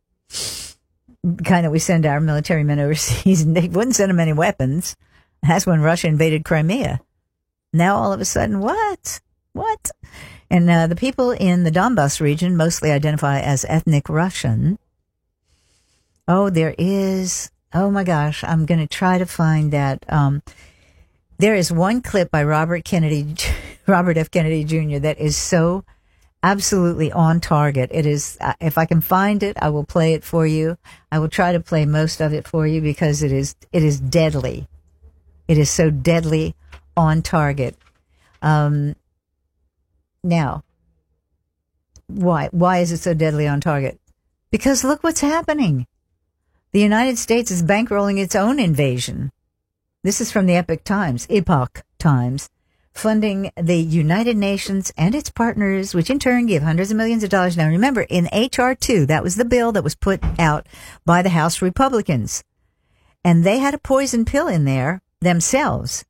[1.44, 3.42] kind that we send our military men overseas.
[3.42, 4.96] And they wouldn't send them any weapons.
[5.42, 7.02] That's when Russia invaded Crimea.
[7.74, 9.22] Now all of a sudden, what?
[9.54, 9.92] What?
[10.50, 14.78] And uh, the people in the Donbas region mostly identify as ethnic Russian.
[16.28, 17.52] Oh, there is.
[17.74, 20.06] Oh my gosh, I'm going to try to find that.
[20.10, 20.44] Um,
[21.38, 23.36] there is one clip by Robert Kennedy,
[23.88, 24.30] Robert F.
[24.30, 25.00] Kennedy Jr.
[25.00, 25.84] that is so
[26.44, 27.90] absolutely on target.
[27.94, 30.78] It is, uh, if I can find it, I will play it for you.
[31.12, 34.00] I will try to play most of it for you because it is, it is
[34.00, 34.68] deadly.
[35.48, 36.56] It is so deadly
[36.96, 37.76] on target.
[38.42, 38.96] Um,
[40.24, 40.64] now,
[42.08, 44.00] why, why is it so deadly on target?
[44.52, 45.88] Because look what's happening.
[46.72, 49.32] The United States is bankrolling its own invasion.
[50.04, 52.50] This is from the Epic Times, Epoch Times,
[52.94, 57.30] funding the United Nations and its partners, which in turn give hundreds of millions of
[57.30, 57.58] dollars.
[57.58, 60.68] Now remember, in HR2, that was the bill that was put out
[61.06, 62.44] by the House Republicans.
[63.24, 66.06] And they had a poison pill in there themselves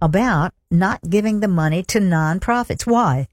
[0.00, 2.86] about not giving the money to nonprofits.
[2.86, 3.28] Why?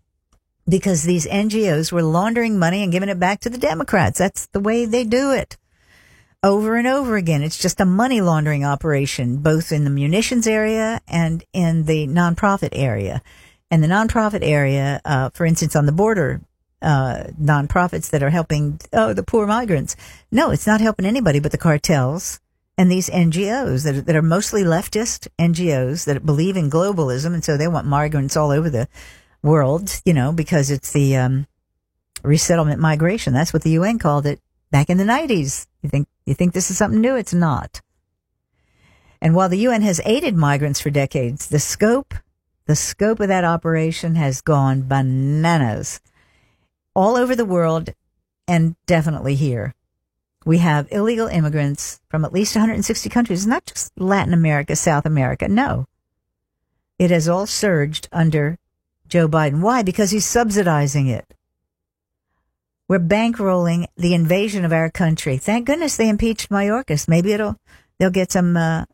[0.67, 4.19] Because these NGOs were laundering money and giving it back to the Democrats.
[4.19, 5.57] That's the way they do it
[6.43, 7.43] over and over again.
[7.43, 12.69] It's just a money laundering operation, both in the munitions area and in the nonprofit
[12.71, 13.21] area.
[13.71, 16.41] And the nonprofit area, uh, for instance, on the border,
[16.82, 19.95] uh, nonprofits that are helping, oh, the poor migrants.
[20.32, 22.39] No, it's not helping anybody but the cartels
[22.78, 27.34] and these NGOs that are, that are mostly leftist NGOs that believe in globalism.
[27.34, 28.88] And so they want migrants all over the
[29.43, 31.47] world, you know, because it's the, um,
[32.23, 33.34] resettlement migration.
[33.34, 34.39] That's what the UN called it
[34.71, 35.67] back in the 90s.
[35.82, 37.15] You think, you think this is something new?
[37.15, 37.82] It's not.
[39.21, 42.13] And while the UN has aided migrants for decades, the scope,
[42.65, 45.99] the scope of that operation has gone bananas
[46.95, 47.89] all over the world
[48.47, 49.75] and definitely here.
[50.45, 55.47] We have illegal immigrants from at least 160 countries, not just Latin America, South America.
[55.47, 55.86] No.
[56.97, 58.58] It has all surged under
[59.08, 59.62] Joe Biden.
[59.62, 59.84] Why?
[59.84, 61.34] Because he's subsidizing it.
[62.89, 65.38] We're bankrolling the invasion of our country.
[65.38, 67.08] Thank goodness they impeached Mayorkas.
[67.08, 67.56] Maybe it'll
[67.99, 68.86] they'll get some uh,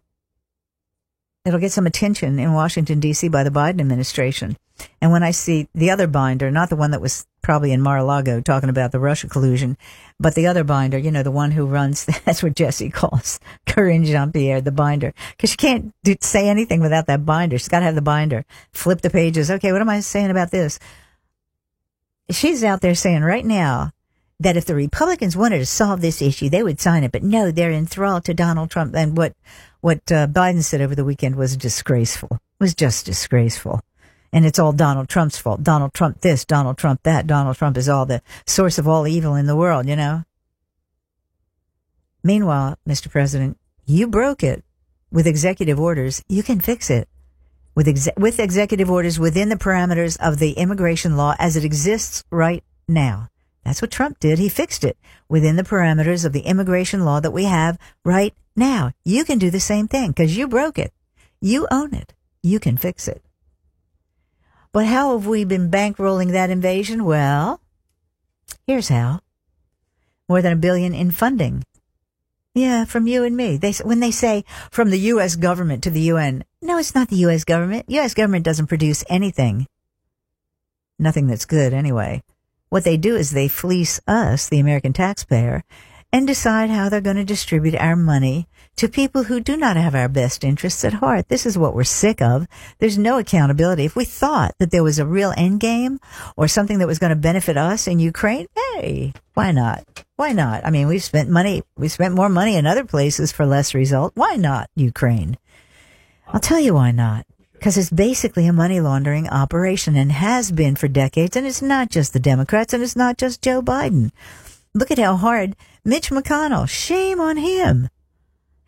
[1.46, 3.30] it'll get some attention in Washington D.C.
[3.30, 4.58] by the Biden administration.
[5.02, 8.42] And when I see the other binder, not the one that was probably in Mar-a-Lago
[8.42, 9.78] talking about the Russia collusion,
[10.20, 14.04] but the other binder, you know, the one who runs, that's what Jesse calls Karine
[14.04, 15.14] Jean-Pierre, the binder.
[15.40, 17.58] Cause she can't do, say anything without that binder.
[17.58, 18.44] She's got to have the binder.
[18.74, 19.50] Flip the pages.
[19.50, 20.80] Okay, what am I saying about this?
[22.30, 23.92] She's out there saying right now
[24.40, 27.12] that if the Republicans wanted to solve this issue, they would sign it.
[27.12, 28.96] But no, they're enthralled to Donald Trump.
[28.96, 29.34] And what,
[29.82, 32.30] what uh, Biden said over the weekend was disgraceful.
[32.32, 33.82] It was just disgraceful.
[34.34, 35.64] And it's all Donald Trump's fault.
[35.64, 37.28] Donald Trump this, Donald Trump that.
[37.28, 40.24] Donald Trump is all the source of all evil in the world, you know?
[42.24, 43.10] Meanwhile, Mr.
[43.10, 44.64] President, you broke it
[45.12, 46.24] with executive orders.
[46.28, 47.08] You can fix it
[47.76, 52.24] with exe- with executive orders within the parameters of the immigration law as it exists
[52.32, 53.30] right now.
[53.64, 54.40] That's what Trump did.
[54.40, 58.92] He fixed it within the parameters of the immigration law that we have right now.
[59.04, 60.94] You can do the same thing because you broke it.
[61.42, 62.14] You own it.
[62.42, 63.24] You can fix it.
[64.72, 67.06] But how have we been bankrolling that invasion?
[67.06, 67.62] Well,
[68.68, 69.22] here's how.
[70.30, 71.64] More than a billion in funding.
[72.56, 73.58] Yeah, from you and me.
[73.58, 75.36] They when they say from the U.S.
[75.36, 77.44] government to the UN, no, it's not the U.S.
[77.44, 77.86] government.
[77.90, 78.14] U.S.
[78.14, 79.68] government doesn't produce anything.
[80.98, 82.24] Nothing that's good, anyway.
[82.70, 85.66] What they do is they fleece us, the American taxpayer,
[86.14, 89.96] and decide how they're going to distribute our money to people who do not have
[89.96, 91.30] our best interests at heart.
[91.30, 92.48] This is what we're sick of.
[92.80, 93.86] There's no accountability.
[93.86, 96.00] If we thought that there was a real end game
[96.36, 99.86] or something that was going to benefit us in Ukraine, hey, why not?
[100.18, 100.66] Why not?
[100.66, 104.12] I mean, we've spent money, we spent more money in other places for less result.
[104.16, 105.38] Why not Ukraine?
[106.28, 107.26] I'll tell you why not.
[107.54, 111.38] Because it's basically a money laundering operation and has been for decades.
[111.38, 114.12] And it's not just the Democrats and it's not just Joe Biden.
[114.74, 117.88] Look at how hard Mitch McConnell, shame on him.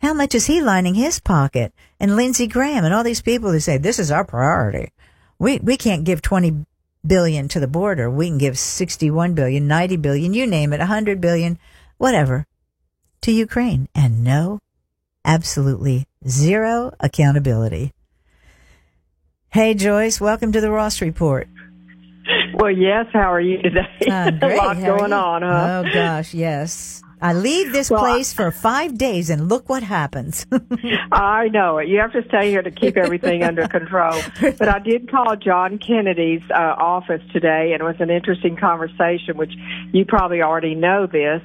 [0.00, 1.72] How much is he lining his pocket?
[1.98, 4.92] And Lindsey Graham and all these people who say, this is our priority.
[5.38, 6.66] We, we can't give 20
[7.04, 8.08] billion to the border.
[8.08, 11.58] We can give 61 billion, 90 billion, you name it, 100 billion,
[11.96, 12.46] whatever,
[13.22, 13.88] to Ukraine.
[13.94, 14.60] And no,
[15.24, 17.92] absolutely zero accountability.
[19.50, 21.48] Hey, Joyce, welcome to the Ross Report.
[22.54, 23.06] Well, yes.
[23.12, 23.80] How are you today?
[24.08, 24.54] Uh, great.
[24.54, 25.82] A lot going on, huh?
[25.84, 27.02] Oh, gosh, yes.
[27.20, 30.46] I leave this Well, place for five days and look what happens.
[31.12, 31.88] I know it.
[31.88, 34.20] You have to stay here to keep everything under control.
[34.40, 39.36] But I did call John Kennedy's uh, office today, and it was an interesting conversation,
[39.36, 39.52] which
[39.92, 41.42] you probably already know this.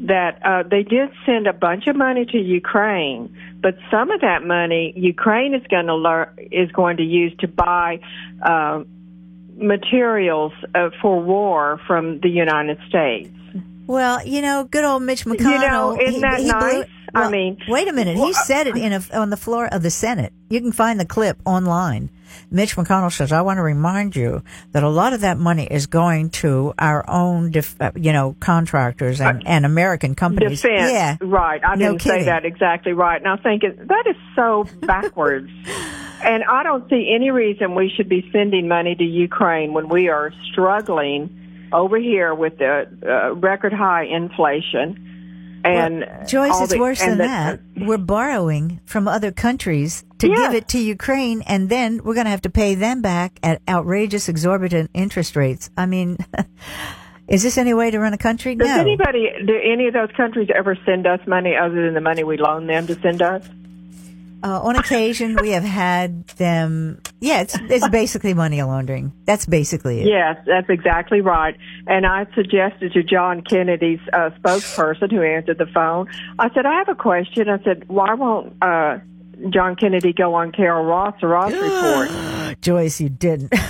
[0.00, 4.42] That uh, they did send a bunch of money to Ukraine, but some of that
[4.42, 8.00] money Ukraine is going to learn is going to use to buy
[8.42, 8.82] uh,
[9.54, 13.28] materials uh, for war from the United States.
[13.92, 15.38] Well, you know, good old Mitch McConnell.
[15.38, 16.88] You know, isn't that nice?
[17.14, 18.16] I mean- wait a minute.
[18.16, 20.32] He said it in a, on the floor of the Senate.
[20.48, 22.10] You can find the clip online.
[22.50, 25.86] Mitch McConnell says, I want to remind you that a lot of that money is
[25.86, 30.62] going to our own, def- uh, you know, contractors and, and American companies.
[30.62, 30.90] defense.
[30.90, 31.18] Yeah.
[31.20, 31.60] Right.
[31.62, 33.20] I No didn't say that exactly right.
[33.20, 35.50] And I think it, that is so backwards.
[36.22, 40.08] and I don't see any reason we should be sending money to Ukraine when we
[40.08, 41.38] are struggling
[41.72, 45.08] over here with the uh, record high inflation.
[45.64, 47.60] And Joyce, it's the- worse than the- that.
[47.76, 50.34] We're borrowing from other countries to Yeah.
[50.34, 53.62] give it to Ukraine, and then we're going to have to pay them back at
[53.68, 55.70] outrageous, exorbitant interest rates.
[55.76, 56.18] I mean,
[57.28, 58.56] is this any way to run a country?
[58.56, 58.80] Does no.
[58.80, 62.36] anybody, do any of those countries ever send us money other than the money we
[62.38, 63.48] loan them to send us?
[64.42, 67.00] Uh, on occasion we have had them.
[67.20, 69.12] Yeah, it's it's basically money laundering.
[69.24, 70.06] That's basically it.
[70.08, 71.56] Yes, that's exactly right.
[71.86, 76.78] And I suggested to John Kennedy's uh, spokesperson who answered the phone, I said, I
[76.78, 77.48] have a question.
[77.48, 78.98] I said, why won't uh,
[79.50, 81.52] John Kennedy go on Carol Ross, Ross
[82.48, 82.60] report?
[82.60, 83.52] Joyce, you didn't.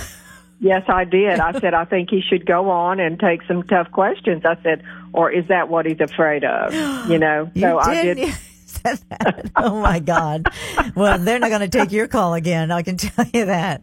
[0.59, 1.41] Yes, I did.
[1.41, 4.43] I said, I think he should go on and take some tough questions.
[4.45, 4.81] I said,
[5.11, 6.73] or is that what he's afraid of?
[7.09, 8.33] You know, You so I did.
[8.85, 9.51] said that.
[9.55, 10.47] Oh my God.
[10.95, 12.71] Well, they're not going to take your call again.
[12.71, 13.81] I can tell you that.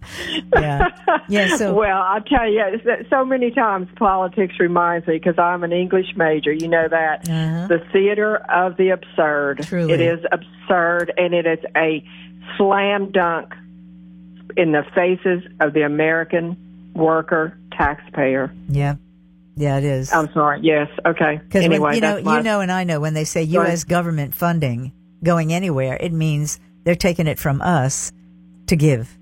[0.53, 0.89] Yeah.
[1.29, 1.57] Yeah.
[1.57, 2.61] So well, I'll tell you,
[3.09, 6.53] so many times politics reminds me because I'm an English major.
[6.53, 7.67] You know that Uh-huh.
[7.69, 9.63] the theater of the absurd.
[9.63, 9.93] Truly.
[9.95, 12.05] it is absurd, and it is a
[12.57, 13.55] slam dunk
[14.57, 16.57] in the faces of the American
[16.95, 18.53] worker taxpayer.
[18.69, 18.97] yeah.
[19.61, 20.11] Yeah, it is.
[20.11, 20.61] I'm sorry.
[20.63, 20.89] Yes.
[21.05, 21.39] Okay.
[21.45, 23.43] Because Anyway, you know, my, you know, and I know when they say.
[23.43, 23.85] U.S.
[23.85, 24.93] government funding
[25.23, 28.11] going anywhere, it means they're taking it from us
[28.69, 29.19] to give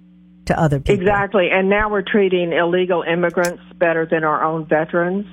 [0.47, 0.95] to other people.
[0.95, 1.49] Exactly.
[1.51, 5.27] And now we're treating illegal immigrants better than our own veterans.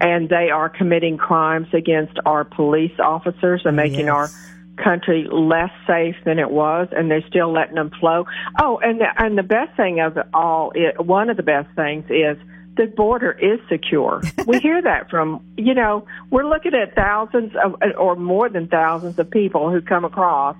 [0.00, 4.28] And they are committing crimes against our police officers and making our
[4.76, 6.88] country less safe than it was.
[6.92, 8.26] And they're still letting them flow.
[8.60, 11.68] Oh, and the, and the best thing of it all, i one of the best
[11.74, 12.36] things is
[12.76, 14.22] the border is secure.
[14.46, 19.18] we hear that from, you know, we're looking at thousands of, or more than thousands
[19.18, 20.56] of people who come across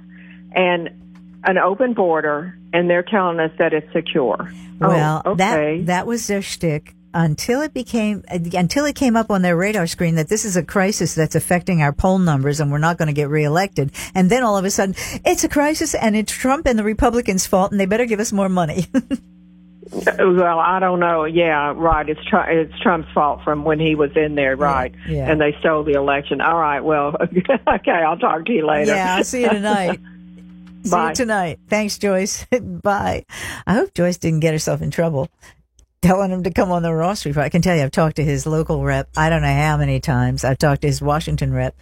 [0.54, 0.90] and
[1.44, 4.50] an open border and they're telling us that it's secure.
[4.80, 5.78] Oh, well, oh, okay.
[5.78, 9.86] that that was their shtick until it became until it came up on their radar
[9.86, 13.08] screen that this is a crisis that's affecting our poll numbers and we're not going
[13.08, 13.92] to get reelected.
[14.14, 14.94] And then all of a sudden,
[15.24, 18.32] it's a crisis and it's Trump and the Republicans' fault, and they better give us
[18.32, 18.86] more money.
[19.90, 21.24] well, I don't know.
[21.24, 22.08] Yeah, right.
[22.08, 24.94] It's it's Trump's fault from when he was in there, right?
[25.08, 25.30] yeah.
[25.30, 26.40] And they stole the election.
[26.40, 26.80] All right.
[26.80, 27.90] Well, okay.
[27.92, 28.94] I'll talk to you later.
[28.94, 30.00] yeah, I'll see you tonight.
[30.84, 31.10] See Bye.
[31.10, 31.60] you tonight.
[31.68, 32.44] Thanks, Joyce.
[32.60, 33.24] Bye.
[33.68, 35.28] I hope Joyce didn't get herself in trouble
[36.02, 37.46] telling him to come on the Ross report.
[37.46, 39.08] I can tell you, I've talked to his local rep.
[39.16, 40.44] I don't know how many times.
[40.44, 41.76] I've talked to his Washington rep,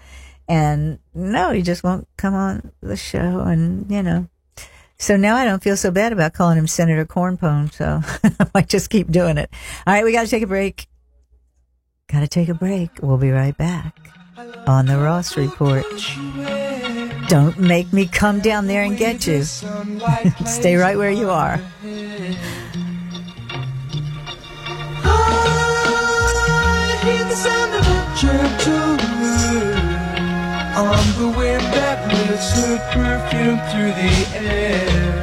[0.46, 3.40] and no, he just won't come on the show.
[3.40, 4.28] And you know,
[5.00, 7.72] so now I don't feel so bad about calling him Senator Cornpone.
[7.72, 8.02] So
[8.38, 9.50] I might just keep doing it.
[9.86, 10.86] All right, we got to take a break.
[12.12, 12.90] Got to take a break.
[13.00, 13.96] We'll be right back
[14.66, 15.86] on the Ross report.
[17.28, 19.42] Don't make me come down there and get you.
[20.44, 21.60] Stay right where you are.
[30.76, 31.89] On the wind that
[32.48, 35.22] her perfume through the air.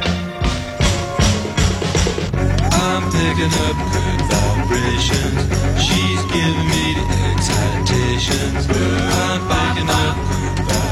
[2.70, 5.40] I'm picking up good vibrations.
[5.82, 8.68] She's giving me the excitations.
[8.70, 10.16] I'm picking up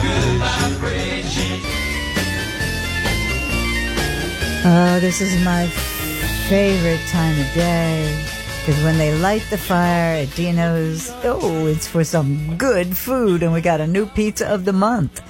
[0.02, 1.64] good vibrations.
[4.64, 5.68] Oh, this is my
[6.48, 8.24] favorite time of day.
[8.64, 13.44] Because when they light the fire at Dino's, oh, it's for some good food.
[13.44, 15.22] And we got a new pizza of the month.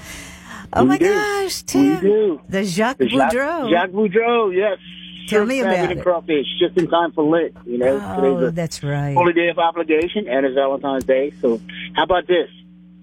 [0.77, 1.15] Oh We my do.
[1.15, 2.41] gosh, We do.
[2.49, 3.71] The Jacques The Jacques, Boudreau.
[3.71, 4.79] Jacques Boudreau, yes.
[5.29, 6.03] Tell Shrimp, me about it.
[6.03, 7.55] crawfish, just in time for lit.
[7.67, 9.15] You know, Oh, that's right.
[9.17, 11.33] holy day of obligation, and it's Valentine's Day.
[11.41, 11.61] So,
[11.95, 12.49] how about this?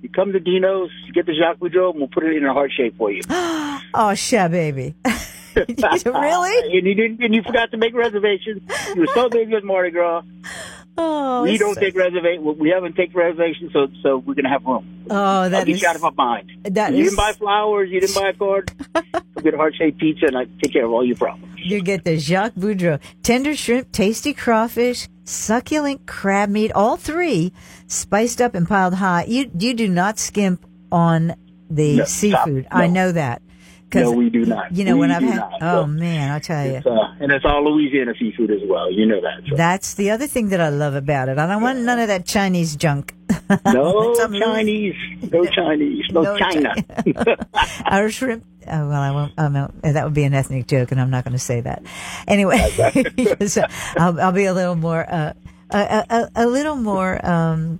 [0.01, 2.53] You come to Dino's, you get the Jacques Boudreau, and we'll put it in a
[2.53, 3.21] heart shape for you.
[3.95, 4.95] Oh, sha baby.
[5.55, 6.77] really?
[6.77, 8.63] and you didn't, and you forgot to make reservations.
[8.95, 10.23] You were so busy with Mardi Gras.
[10.97, 12.57] Oh, we don't so- take reservations.
[12.59, 15.05] We haven't taken reservations, so so we're gonna have room.
[15.09, 15.83] Oh, I'll that get is.
[15.83, 16.51] out of my mind.
[16.65, 17.89] that you is- didn't buy flowers.
[17.89, 18.71] You didn't buy a card.
[19.35, 21.49] We'll get a heart shaped pizza, and I take care of all your problems.
[21.57, 22.99] You get the Jacques Boudreau.
[23.23, 27.53] Tender shrimp, tasty crawfish, succulent crab meat, all three
[27.87, 29.23] spiced up and piled high.
[29.25, 31.35] You, you do not skimp on
[31.69, 32.65] the No, seafood.
[32.65, 32.77] stop.
[32.79, 33.41] I know that.
[34.01, 34.71] No, we do not.
[34.71, 35.53] You know, We when I've had, not.
[35.61, 36.73] oh So, man, I'll tell you.
[36.77, 38.91] It's, uh, and it's all Louisiana seafood as well.
[38.91, 39.41] You know that.
[39.49, 39.55] So.
[39.55, 41.37] That's the other thing that I love about it.
[41.37, 43.13] I don't want none of that Chinese junk.
[43.65, 44.95] No Chinese,
[45.31, 46.73] no Chinese, no, No China.
[47.85, 48.45] Our shrimp.
[48.65, 49.33] Oh, well, I won't.
[49.37, 51.83] Oh, no, that would be an ethnic joke, and I'm not going to say that.
[52.27, 52.57] Anyway,
[53.47, 53.63] so
[53.97, 55.33] I'll, I'll be a little more, uh,
[55.71, 57.79] a, a, a little more um,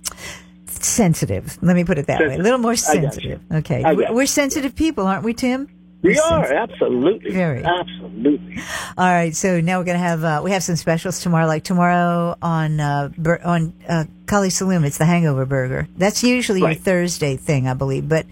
[0.66, 1.58] sensitive.
[1.62, 2.34] Let me put it that way.
[2.34, 3.40] A little more I sensitive.
[3.52, 4.14] Okay, I got we're, you.
[4.14, 5.68] we're sensitive people, aren't we, Tim?
[6.04, 7.64] We We're absolutely, Very.
[7.64, 8.58] absolutely.
[8.98, 11.46] All right, so now we're gonna have uh, we have some specials tomorrow.
[11.46, 15.88] Like tomorrow on uh, bur- on uh, Kaliste Saloom, it's the Hangover Burger.
[15.96, 16.76] That's usually Right.
[16.76, 18.26] your Thursday thing, I believe, but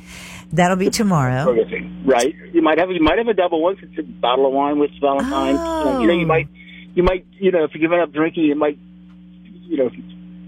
[0.53, 1.57] that'll be tomorrow.
[2.05, 2.35] Right?
[2.53, 3.79] You might have you might have a double one.
[3.81, 5.59] It's a bottle of wine with Valentine's.
[5.61, 6.01] Oh.
[6.01, 6.49] You know, you might
[6.95, 8.77] you might you know if you're giving up drinking, you might
[9.45, 9.91] you know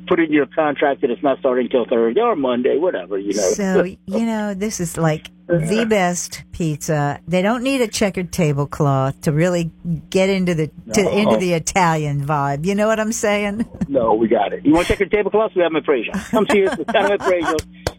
[0.09, 3.17] put in your contract that it's not starting till Thursday or Monday, whatever.
[3.19, 3.51] You know.
[3.53, 7.21] So you know, this is like the best pizza.
[7.27, 9.71] They don't need a checkered tablecloth to really
[10.11, 12.65] get into the to, into the Italian vibe.
[12.65, 13.67] You know what I'm saying?
[13.89, 14.65] No, we got it.
[14.65, 15.53] You want to check your tablecloth?
[15.55, 16.31] We have Frisard.
[16.31, 16.77] Come see us.
[16.93, 17.21] Down at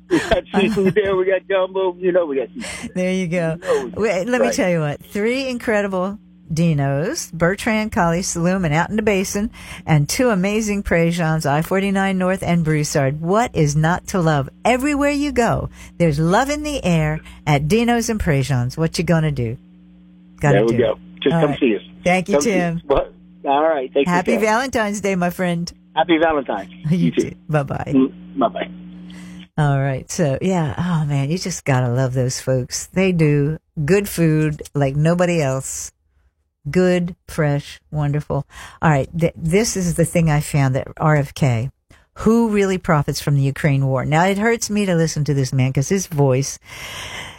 [0.09, 1.15] We got seafood there.
[1.15, 1.95] We got gumbo.
[1.97, 2.91] You know, we got seafood.
[2.95, 3.57] There you go.
[3.95, 5.03] Wait, let me tell you what.
[5.05, 6.19] Three incredible
[6.51, 9.49] Dinos, Bertrand Kaliste Saloom and out in the basin,
[9.85, 13.19] and two amazing Prejeans, I-49 North and Broussard.
[13.21, 14.49] What is not to love?
[14.63, 18.77] Everywhere you go, there's love in the air at Dino's and Prejeans.
[18.77, 19.57] What you gonna do?
[20.39, 20.77] Gotta there we do.
[20.77, 20.99] go.
[21.21, 21.59] Just All come right.
[21.59, 21.81] see us.
[22.03, 22.81] Thank you, Come Tim.
[23.45, 23.91] All right.
[23.93, 24.39] Thank Happy you.
[24.39, 25.71] Valentine's Day, my friend.
[25.95, 26.71] Happy Valentine's.
[26.91, 27.31] You too.
[27.49, 27.93] Bye bye.
[28.37, 28.71] Bye bye.
[29.57, 30.09] All right.
[30.11, 30.75] So yeah.
[30.77, 32.87] Oh man, you just gotta love those folks.
[32.87, 35.91] They do good food like nobody else.
[36.69, 38.45] Good, fresh, wonderful.
[38.81, 39.09] All right.
[39.17, 41.71] Th- this is the thing I found that RFK,
[42.19, 44.05] who really profits from the Ukraine war?
[44.05, 46.57] Now it hurts me to listen to this man because his voice,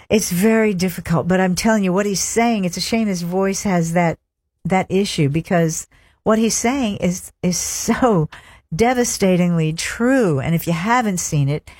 [0.08, 2.64] it's very difficult, but I'm telling you what he's saying.
[2.64, 4.18] It's a shame his voice has that,
[4.64, 5.86] that issue because
[6.22, 8.28] what he's saying is, is so
[8.74, 10.40] devastatingly true.
[10.40, 11.70] And if you haven't seen it,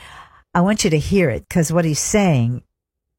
[0.55, 2.63] I want you to hear it because what he's saying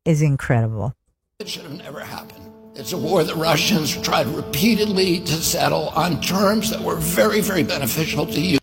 [0.06, 0.96] is incredible.
[1.40, 2.47] It should have never happened.
[2.80, 7.64] It's a war the Russians tried repeatedly to settle on terms that were very, very
[7.64, 8.60] beneficial to you.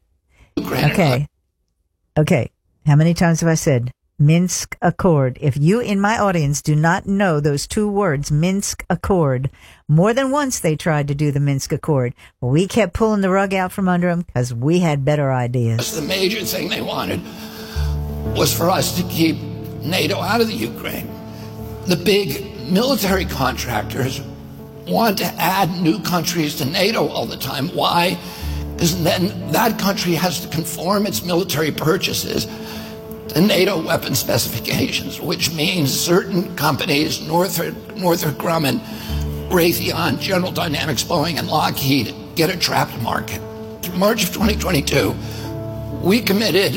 [0.56, 0.92] Ukraine.
[0.92, 1.26] Okay.
[2.16, 2.50] Okay.
[2.86, 5.36] How many times have I said Minsk Accord?
[5.40, 9.50] If you in my audience do not know those two words, Minsk Accord,
[9.88, 12.14] more than once they tried to do the Minsk Accord.
[12.40, 15.92] But we kept pulling the rug out from under them because we had better ideas.
[15.92, 17.20] The major thing they wanted
[18.36, 19.38] was for us to keep
[19.82, 21.10] NATO out of the Ukraine.
[21.86, 24.20] The big military contractors
[24.86, 27.68] want to add new countries to NATO all the time.
[27.68, 28.18] Why?
[28.74, 32.46] Because then that country has to conform its military purchases
[33.28, 38.80] to NATO weapon specifications, which means certain companies, Northrop, Northrop Grumman,
[39.48, 43.40] Raytheon, General Dynamics, Boeing, and Lockheed, get a trapped market.
[43.84, 45.14] In March of 2022,
[46.02, 46.72] we committed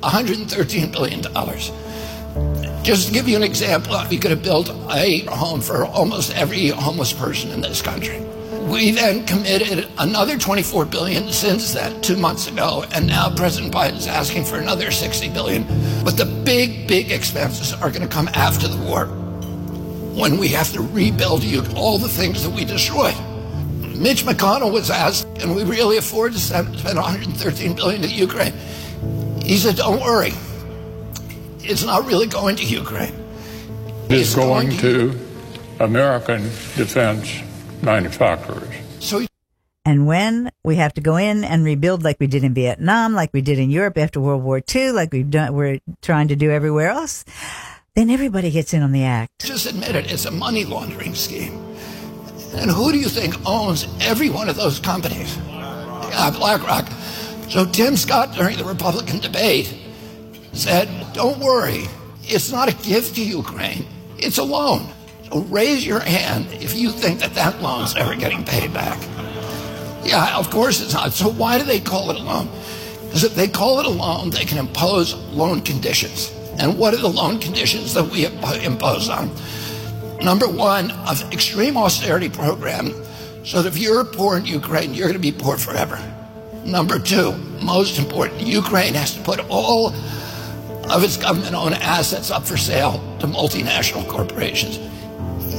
[0.00, 1.22] $113 billion.
[2.84, 6.68] Just to give you an example, we could have built a home for almost every
[6.68, 8.20] homeless person in this country.
[8.68, 13.96] We then committed another 24 billion since that two months ago, and now President Biden
[13.96, 15.64] is asking for another 60 billion.
[16.04, 19.06] But the big, big expenses are going to come after the war,
[20.14, 21.42] when we have to rebuild
[21.78, 23.16] all the things that we destroyed.
[23.96, 28.52] Mitch McConnell was asked, "Can we really afford to spend 113 billion to Ukraine?"
[29.42, 30.34] He said, "Don't worry,
[31.64, 33.14] it's not really going to Ukraine."
[34.08, 35.18] It is going to
[35.80, 36.42] American
[36.76, 37.42] defense
[37.82, 38.74] manufacturers.
[39.00, 39.26] So
[39.86, 43.30] And when we have to go in and rebuild like we did in Vietnam, like
[43.34, 46.50] we did in Europe after World War II, like we've done, we're trying to do
[46.50, 47.24] everywhere else,
[47.94, 49.30] then everybody gets in on the act.
[49.44, 51.60] just admit it, it's a money laundering scheme.
[52.56, 55.36] And who do you think owns every one of those companies?
[55.48, 56.88] Yeah, BlackRock.
[57.50, 59.74] So Tim Scott, during the Republican debate,
[60.54, 61.84] said, Don't worry,
[62.22, 63.86] it's not a gift to Ukraine,
[64.18, 64.86] it's a loan.
[65.30, 69.00] So raise your hand if you think that that loan's ever getting paid back.
[70.04, 71.12] Yeah, of course it's not.
[71.12, 72.48] So why do they call it a loan?
[73.06, 76.32] Because if they call it a loan, they can impose loan conditions.
[76.58, 79.30] And what are the loan conditions that we impo- impose on?
[80.22, 82.92] Number one, an extreme austerity program,
[83.44, 85.98] so that if you're poor in Ukraine, you're going to be poor forever.
[86.64, 87.32] Number two,
[87.62, 89.92] most important, Ukraine has to put all
[90.90, 94.78] of its government owned assets up for sale to multinational corporations,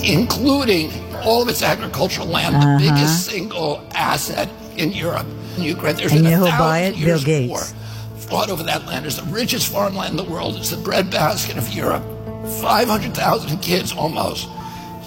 [0.04, 0.92] including
[1.24, 2.78] all of its agricultural land, Uh-huh.
[2.78, 5.26] the biggest single asset in Europe.
[5.58, 7.06] In Ukraine, there's And been you a thousand it?
[7.06, 7.50] Bill Gates.
[7.50, 7.64] war
[8.18, 9.06] fought over that land.
[9.06, 10.56] It's the richest farmland in the world.
[10.56, 12.04] It's the breadbasket of Europe.
[12.62, 14.48] 500,000 kids almost.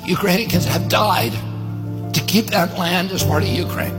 [0.05, 1.33] Ukrainians have died
[2.13, 3.97] to keep that land as part of Ukraine.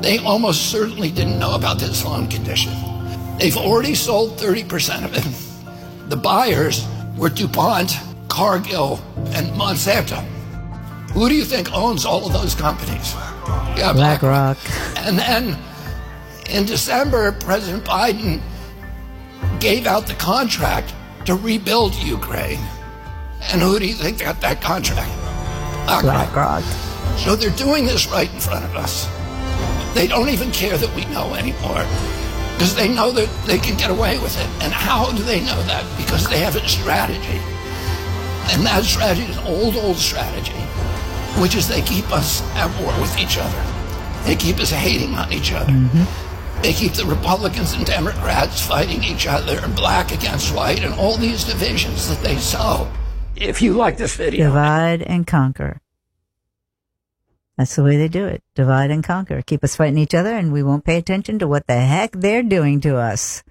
[0.00, 2.72] They almost certainly didn't know about this loan condition.
[3.38, 6.10] They've already sold 30% of it.
[6.10, 6.84] The buyers
[7.16, 7.96] were DuPont,
[8.28, 10.20] Cargill, and Monsanto.
[11.12, 13.14] Who do you think owns all of those companies?
[13.76, 14.58] Yeah, BlackRock.
[14.98, 15.56] and then
[16.50, 18.40] in December, President Biden
[19.60, 20.92] gave out the contract
[21.26, 22.60] to rebuild Ukraine.
[23.52, 25.12] And who do you think got that contract?
[26.02, 26.64] BlackRock.
[27.18, 29.08] So they're doing this right in front of us.
[29.94, 31.84] They don't even care that we know anymore
[32.58, 34.48] because they know that they can get away with it.
[34.60, 35.86] And how do they know that?
[35.96, 37.38] Because they have a strategy.
[38.50, 40.58] And that strategy is an old, old strategy,
[41.40, 43.62] which is they keep us at war with each other.
[44.24, 45.70] They keep us hating on each other.
[45.70, 46.62] Mm-hmm.
[46.62, 51.16] They keep the Republicans and Democrats fighting each other, and black against white, and all
[51.16, 52.90] these divisions that they sow
[53.36, 54.48] if you like this video.
[54.48, 55.80] Divide and conquer.
[57.58, 58.44] That's the way they do it.
[58.54, 59.42] Divide and conquer.
[59.42, 62.44] Keep us fighting each other and we won't pay attention to what the heck they're
[62.44, 63.42] doing to us.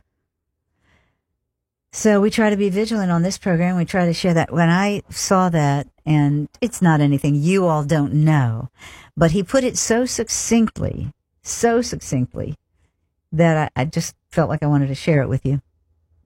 [1.92, 3.76] So we try to be vigilant on this program.
[3.76, 4.54] We try to share that.
[4.54, 8.70] When I saw that, and it's not anything you all don't know,
[9.18, 12.56] but he put it so succinctly, so succinctly
[13.34, 15.62] that I, I just felt like I wanted to share it with you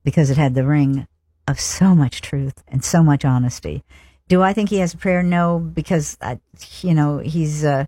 [0.04, 1.08] because it had the ring
[1.48, 3.84] of so much truth and so much honesty.
[4.32, 5.24] Do I think he has a prayer?
[5.24, 6.40] No, because I,
[6.80, 7.86] you know he's uh,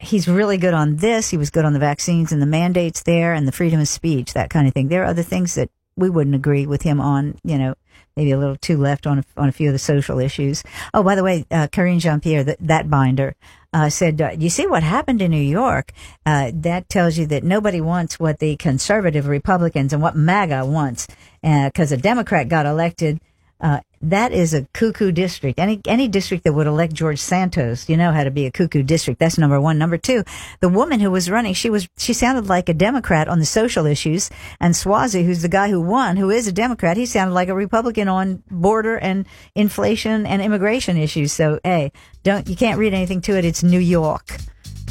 [0.00, 1.30] he's really good on this.
[1.30, 4.32] He was good on the vaccines and the mandates there and the freedom of speech,
[4.32, 4.88] that kind of thing.
[4.88, 7.38] There are other things that we wouldn't agree with him on.
[7.44, 7.74] You know,
[8.16, 10.64] maybe a little too left on a, on a few of the social issues.
[10.92, 13.36] Oh, by the way, uh, Karine Jean-Pierre, that, that binder,
[13.72, 15.92] uh, said, uh, "You see what happened in New York?
[16.26, 21.06] Uh, that tells you that nobody wants what the conservative Republicans and what MAGA wants,
[21.44, 23.20] because a Democrat got elected."
[23.60, 25.58] Uh, that is a cuckoo district.
[25.58, 28.82] Any any district that would elect George Santos, you know how to be a cuckoo
[28.82, 29.18] district.
[29.18, 29.78] That's number one.
[29.78, 30.24] Number two,
[30.60, 33.86] the woman who was running, she was she sounded like a Democrat on the social
[33.86, 34.28] issues,
[34.60, 37.54] and Suozzi, who's the guy who won, who is a Democrat, he sounded like a
[37.54, 39.24] Republican on border and
[39.54, 41.32] inflation and immigration issues.
[41.32, 41.92] So, hey,
[42.22, 43.44] don't you can't read anything to it.
[43.46, 44.36] It's New York.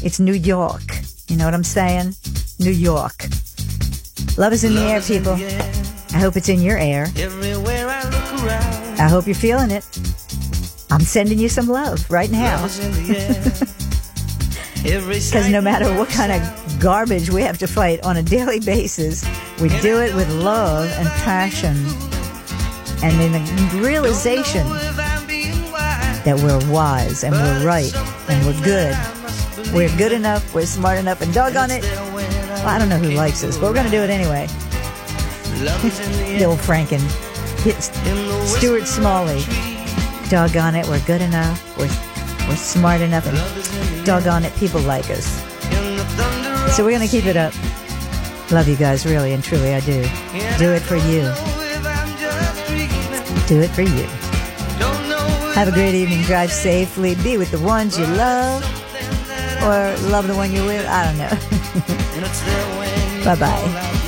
[0.01, 0.81] It's New York.
[1.27, 2.15] You know what I'm saying?
[2.59, 3.25] New York.
[4.37, 5.33] Love is in the air, people.
[5.33, 7.07] I hope it's in your air.
[7.15, 8.12] Everywhere I.
[8.99, 9.85] I hope you're feeling it.
[10.91, 12.61] I'm sending you some love right now.
[12.61, 13.43] Love is in the air.
[14.95, 18.59] Every Because no matter what kind of garbage we have to fight on a daily
[18.59, 19.25] basis,
[19.61, 21.75] we do it with love and passion
[23.01, 24.67] and in the realization
[26.23, 27.93] that we're wise and we're right
[28.29, 28.95] and we're good.
[29.73, 31.83] We're good enough, we're smart enough, and doggone it.
[31.83, 34.47] Well, I don't know who likes us, but we're going to do it anyway.
[36.37, 37.01] Bill Franken,
[37.71, 39.41] Stuart Smalley.
[40.29, 41.87] Doggone it, we're good enough, we're,
[42.47, 45.25] we're smart enough, and doggone it, people like us.
[46.75, 47.53] So we're going to keep it up.
[48.51, 50.01] Love you guys, really and truly, I do.
[50.57, 51.21] Do it for you.
[53.47, 54.07] Do it for you.
[55.53, 56.23] Have a great evening.
[56.23, 57.15] Drive safely.
[57.15, 58.63] Be with the ones you love.
[59.63, 60.85] Or love the one you're with.
[60.87, 61.29] I don't know.
[63.25, 63.99] bye bye.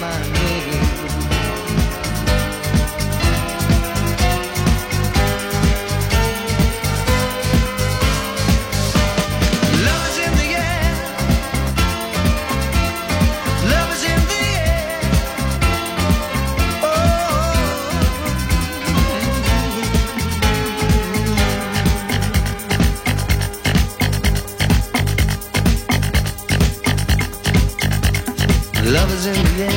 [29.28, 29.75] In the